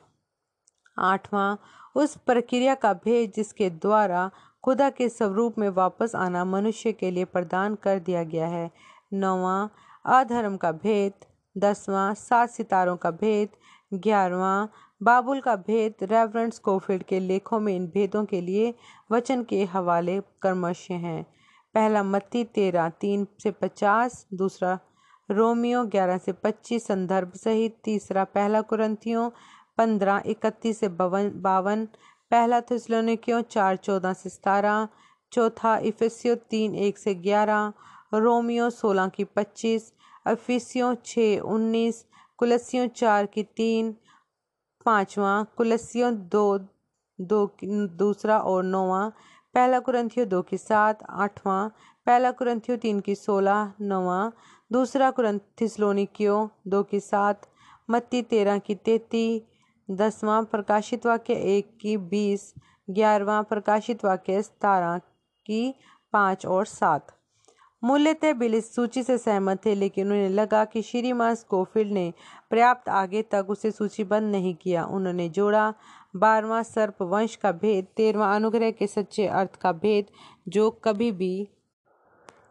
[0.98, 1.56] आठवां
[1.96, 4.30] उस प्रक्रिया का भेद जिसके द्वारा
[4.64, 8.70] खुदा के स्वरूप में वापस आना मनुष्य के लिए प्रदान कर दिया गया है।
[9.12, 9.70] नौवा
[10.04, 11.12] अधर्म का भेद।
[11.58, 13.48] दसवां, सात सितारों का भेद।
[13.94, 14.68] ग्यारहवा,
[15.02, 18.74] बाबुल का भेद। रेवरेंट स्कोफील्ड के लेखों में इन भेदों के लिए
[19.12, 21.26] वचन के हवाले कर्मश हैं।
[21.74, 24.78] पहला मत्ती तेरह, तीन से पचास, दूसरा
[25.30, 29.30] रोमियो ग्यारह से पच्चीस संदर्भ सहित, तीसरा पहला कुरंथियों
[29.78, 31.86] पंद्रह, इकतीस से बवन, बावन।
[32.30, 34.88] पहला थिसलोनिकियों, चार, चौदह से सतारह।
[35.32, 37.72] चौथा, इफिसियो, तीन, एक से ग्यारह।
[38.14, 39.92] रोमियो, सोलह की पच्चीस।
[40.26, 42.06] अफिसियों छः उन्नीस।
[42.36, 43.96] कुलसियों चार की तीन।
[44.84, 46.60] पाँचवा कुलसियों दो
[47.20, 47.56] दो
[47.86, 49.12] दूसरा और नौवा।
[49.54, 51.68] पहला कुरंथियो, दो की सात। आठवां।
[52.06, 54.32] पहला कुरंथियो, तीन की सोलह। नौवा।
[54.72, 57.46] दूसरा कुरंथिसलोनिकियो दो की सात।
[57.90, 59.55] मत्ती, तेरह की तैतीस।
[59.90, 62.54] दसवां प्रकाशित वाक्य एक की बीस,
[62.90, 64.98] ग्यारहवा प्रकाशित वाक्य सतारह
[65.46, 65.74] की
[66.12, 67.06] पाँच और सात।
[67.84, 72.12] मूल्यतः बिल इस सूची से सहमत थे, लेकिन उन्हें लगा कि श्रीमान स्कोफिल्ड ने
[72.50, 75.74] पर्याप्त आगे तक उसे सूचीबद्ध नहीं किया। उन्होंने जोड़ा,
[76.16, 80.06] बारहवां सर्प वंश का भेद, तेरहवा अनुग्रह के सच्चे अर्थ का भेद,
[80.48, 81.48] जो कभी भी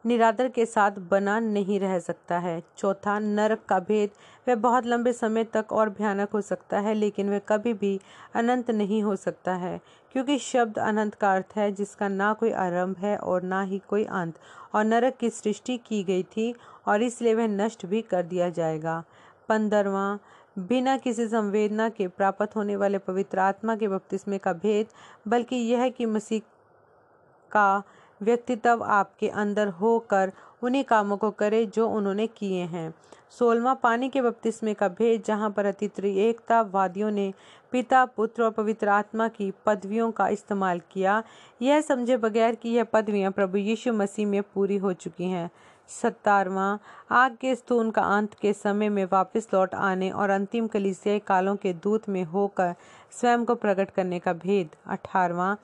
[0.06, 4.10] निरादर के साथ बना नहीं रह सकता है। चौथा, नरक का भेद।
[4.48, 8.00] वह बहुत लंबे समय तक और भयानक हो सकता है, लेकिन वह कभी भी
[8.36, 9.80] अनंत नहीं हो सकता है,
[10.12, 14.04] क्योंकि शब्द अनंत का अर्थ है, जिसका ना कोई आरंभ है और ना ही कोई
[14.04, 14.40] अंत।
[14.76, 16.54] और नरक की सृष्टि की गई थी,
[16.88, 19.04] और इसलिए वह नष्ट भी कर दिया जाएगा।
[19.50, 20.20] पंद्रवा
[20.60, 24.88] बिना किसी संवेदना के प्राप्त होने वाले पवित्र आत्मा के बपतिस्मे का भेद,
[25.28, 26.42] बल्कि यह कि मसीह
[27.52, 27.84] का
[28.22, 30.32] व्यक्तित्व आपके अंदर होकर
[30.64, 32.94] उन्हीं कामों को करे जो उन्होंने किए हैं।
[33.30, 35.66] सोलवा पानी के बपतिस्मे का भेद, जहाँ पर
[36.06, 37.34] एकता वादियों ने
[37.72, 41.24] पिता, पुत्र और पवित्र आत्मा की पदवियों का इस्तेमाल किया,
[41.62, 45.50] यह समझे बगैर कि यह पदवियाँ प्रभु यीशु मसीह में पूरी हो चुकी हैं।
[45.88, 46.80] सत्तारवा
[47.12, 51.56] आग के स्तून का अंत के समय में वापस लौट आने और अंतिम कलिसियाई कालों
[51.56, 52.74] के दूत में होकर
[53.12, 55.56] स्वयं को प्रकट करने का भेद। अठारवा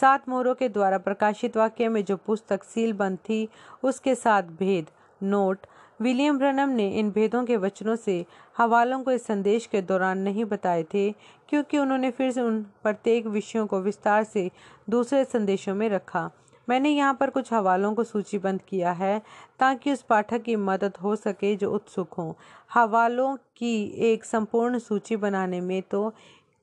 [0.00, 3.48] सात मोहरों के द्वारा प्रकाशित वाक्य में जो पुस्तक सील बंद थी,
[3.82, 4.86] उसके साथ भेद।
[5.22, 5.58] नोट।
[6.00, 8.26] विलियम ब्रनम ने इन भेदों के वचनों से
[8.58, 11.12] हवालों को इस संदेश के दौरान नहीं बताए थे,
[11.48, 14.50] क्योंकि उन्होंने फिर से उन प्रत्येक विषयों को विस्तार से
[14.90, 16.30] दूसरे संदेशों में रखा।
[16.68, 19.22] मैंने यहाँ पर कुछ हवालों को सूचीबद्ध किया है,
[19.60, 22.32] ताकि उस पाठक की मदद हो सके जो उत्सुक हों।
[22.74, 26.14] हवालों की एक संपूर्ण सूची बनाने में तो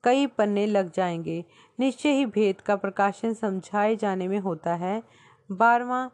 [0.03, 1.45] कई पन्ने लग जाएँगे।
[1.81, 5.01] निश्चय ही भेद का प्रकाशन समझाए जाने में होता है।
[5.49, 6.09] बारवा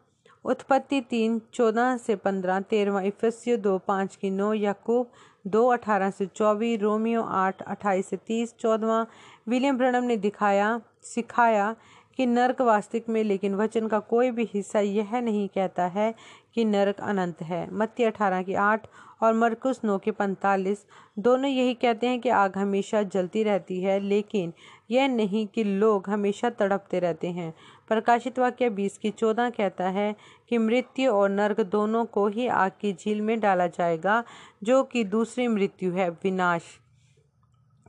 [0.46, 5.10] उत्पत्ति तीन, चौदह से पंद्रह, तेरहवा इफिसियो दो, पाँच की नौ, याकूब
[5.48, 9.06] दो, अठारह से चौबीस, रोमियो आठ, अट्ठाईस से तीस चौदवा
[9.48, 11.76] विलियम ब्रनम ने दिखाया, सिखाया
[12.18, 16.14] कि नरक वास्तविक में, लेकिन वचन का कोई भी हिस्सा यह नहीं कहता है
[16.56, 18.88] कि नरक अनंत है। मत्ती अठारह की आठ
[19.24, 20.86] और मरकुस नौ के पैंतालीस,
[21.20, 24.54] दोनों यही कहते हैं कि आग हमेशा जलती रहती है, लेकिन
[24.90, 27.54] यह नहीं कि लोग हमेशा तड़पते रहते हैं।
[27.88, 30.16] प्रकाशित वाक्य बीस की चौदह कहता है
[30.50, 34.24] कि मृत्यु और नर्क दोनों को ही आग की झील में डाला जाएगा,
[34.64, 36.64] जो कि दूसरी मृत्यु है, विनाश।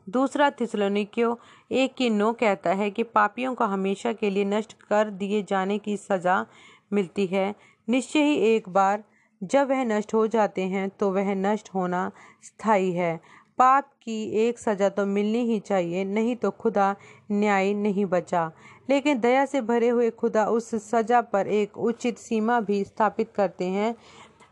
[0.06, 1.38] दूसरा थिसलोनिकियो
[1.72, 5.78] एक की नौ कहता है कि पापियों को हमेशा के लिए नष्ट कर दिए जाने
[5.78, 6.44] की सज़ा
[6.92, 7.54] मिलती है।
[7.88, 9.04] निश्चय ही एक बार
[9.42, 12.10] जब वह नष्ट हो जाते हैं तो वह नष्ट होना
[12.42, 13.20] स्थायी है।
[13.58, 16.94] पाप की एक सज़ा तो मिलनी ही चाहिए, नहीं तो खुदा
[17.30, 18.50] न्याय नहीं बचा।
[18.90, 23.64] लेकिन दया से भरे हुए खुदा उस सज़ा पर एक उचित सीमा भी स्थापित करते
[23.64, 23.94] हैं।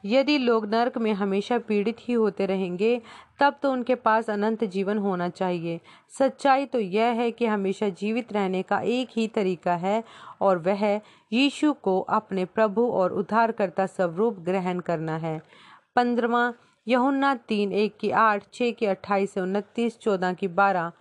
[0.05, 3.01] यदि लोग नरक में हमेशा पीड़ित ही होते रहेंगे,
[3.41, 5.81] तब तो उनके पास अनंत जीवन होना चाहिए।
[6.19, 10.03] सच्चाई तो यह है कि हमेशा जीवित रहने का एक ही तरीका है,
[10.41, 10.85] और वह
[11.33, 15.41] यीशु को अपने प्रभु और उद्धारकर्ता स्वरूप ग्रहण करना है।
[15.97, 16.53] पंद्रवा
[16.87, 20.93] यहुन्ना तीन, एक की आठ छः की अट्ठाईस से उनतीस, चौदह की बारह,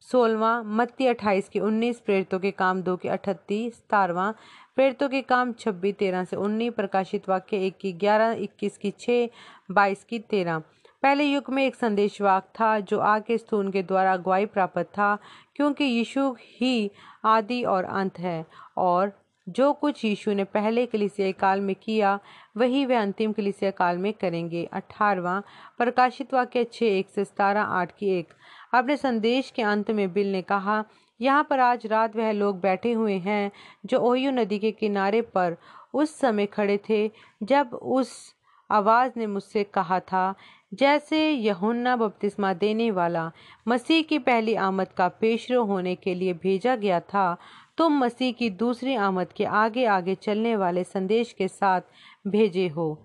[0.00, 4.34] सोलवा मत्ती अट्ठाईस की उन्नीस, प्रेरितों के काम दो की अठतीस सतारवा
[4.74, 9.28] प्रेरितों के काम छब्बीस, तेरह से उन्नीस, प्रकाशित वाक्य एक की ग्यारह, इक्कीस की छः
[9.70, 10.58] बाईस की तेरह।
[11.02, 15.18] पहले युग में एक संदेशवाक था जो आगे स्थून के द्वारा अगुवाई प्राप्त था,
[15.56, 16.90] क्योंकि यीशु ही
[17.24, 19.12] आदि और अंत है, और
[19.48, 22.18] जो कुछ यीशु ने पहले कलिसिया काल में किया,
[22.56, 25.42] वही वे अंतिम कलिसिया काल में करेंगे। अठारवा
[25.78, 28.28] प्रकाशित वाक्य छः एक से सतारह आठ की एक।
[28.74, 30.84] अपने संदेश के अंत में बिल ने कहा,
[31.20, 33.50] यहाँ पर आज रात वह लोग बैठे हुए हैं
[33.86, 35.56] जो ओहियो नदी के किनारे पर
[35.94, 37.10] उस समय खड़े थे,
[37.42, 38.34] जब उस
[38.70, 40.34] आवाज़ ने मुझसे कहा था,
[40.74, 43.30] जैसे यहुन्ना बपतिस्मा देने वाला
[43.68, 47.36] मसीह की पहली आमद का पेशरो होने के लिए भेजा गया था
[47.76, 51.80] तुम मसीह की दूसरी आमद के आगे आगे चलने वाले संदेश के साथ
[52.26, 53.02] भेजे हो।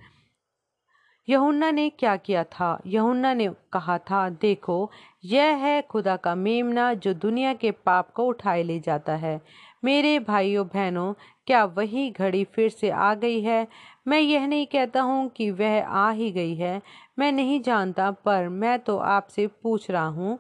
[1.30, 2.82] यहुन्ना ने क्या किया था?
[2.86, 4.92] यहुन्ना ने कहा था, देखो,
[5.26, 9.42] यह है खुदा का मेमना जो दुनिया के पाप को उठाए ले जाता है।
[9.84, 11.14] मेरे भाइयों बहनों,
[11.48, 13.68] क्या वही घड़ी फिर से आ गई है?
[14.08, 16.82] मैं यह नहीं कहता हूँ कि वह आ ही गई है।
[17.20, 20.40] मैं नहीं जानता, पर मैं तो आपसे पूछ रहा हूँ।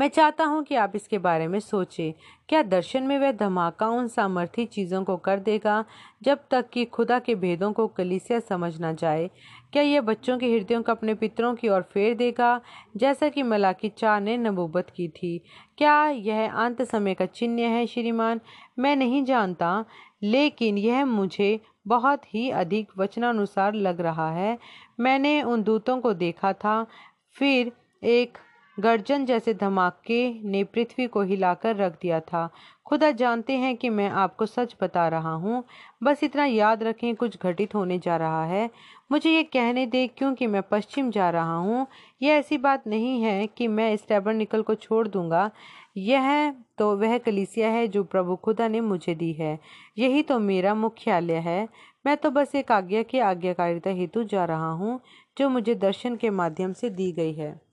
[0.00, 2.12] मैं चाहता हूँ कि आप इसके बारे में सोचें।
[2.48, 5.84] क्या दर्शन में वह धमाका उन सामर्थी चीज़ों को कर देगा,
[6.22, 9.30] जब तक कि खुदा के भेदों को कलीसिया समझ ना जाए?
[9.72, 12.60] क्या यह बच्चों के हृदयों को अपने पितरों की ओर फेर देगा,
[12.96, 15.42] जैसा कि मलाकी चार ने नबूबत की थी?
[15.78, 18.40] क्या यह अंत समय का चिन्ह है, श्रीमान?
[18.78, 19.84] मैं नहीं जानता,
[20.22, 24.58] लेकिन यह मुझे बहुत ही अधिक वचनानुसार लग रहा है।
[25.00, 26.86] मैंने उन दूतों को देखा था,
[27.36, 27.72] फिर
[28.04, 28.38] एक
[28.80, 32.50] गर्जन जैसे धमाके ने पृथ्वी को हिलाकर रख दिया था।
[32.86, 35.64] खुदा जानते हैं कि मैं आपको सच बता रहा हूँ।
[36.02, 38.70] बस इतना याद रखें, कुछ घटित होने जा रहा है।
[39.12, 41.86] मुझे ये कहने दे क्योंकि मैं पश्चिम जा रहा हूँ?
[42.22, 45.50] यह ऐसी बात नहीं है कि मैं इस निकल को छोड़ दूँगा।
[45.96, 49.58] यह तो वह कलिसिया है जो प्रभु खुदा ने मुझे दी है।
[49.98, 51.68] यही तो मेरा मुख्यालय है।
[52.06, 55.00] मैं तो बस एक आज्ञा की आज्ञाकारिता हेतु जा रहा हूँ,
[55.38, 57.65] जो मुझे दर्शन के माध्यम से दी गई है।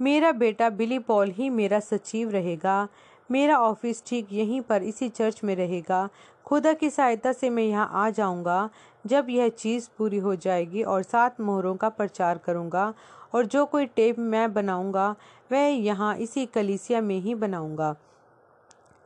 [0.00, 2.86] मेरा बेटा बिली पॉल ही मेरा सचिव रहेगा।
[3.30, 6.08] मेरा ऑफ़िस ठीक यहीं पर इसी चर्च में रहेगा।
[6.46, 8.68] खुदा की सहायता से मैं यहाँ आ जाऊँगा,
[9.06, 12.92] जब यह चीज़ पूरी हो जाएगी और सात मोहरों का प्रचार करूँगा
[13.34, 15.14] और जो कोई टेप मैं बनाऊँगा,
[15.52, 17.94] वह यहाँ इसी कलीसिया में ही बनाऊँगा।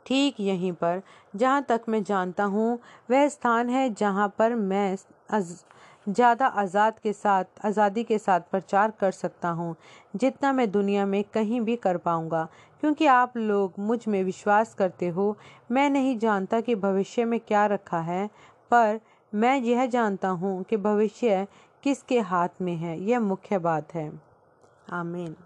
[0.07, 1.03] ठीक यहीं पर,
[1.37, 2.79] जहाँ तक मैं जानता हूँ,
[3.11, 4.97] वह स्थान है जहाँ पर मैं
[6.09, 9.75] ज़्यादा आज़ाद के साथ, आज़ादी के साथ प्रचार कर सकता हूँ,
[10.17, 12.49] जितना मैं दुनिया में कहीं भी कर पाऊँगा।
[12.81, 15.37] क्योंकि आप लोग मुझमें विश्वास करते हो,
[15.71, 18.27] मैं नहीं जानता कि भविष्य में क्या रखा है,
[18.71, 19.01] पर
[19.35, 21.47] मैं यह जानता हूँ कि भविष्य
[21.83, 24.11] किसके हाथ में है, यह मुख्य बात है।
[24.93, 25.37] आमीन।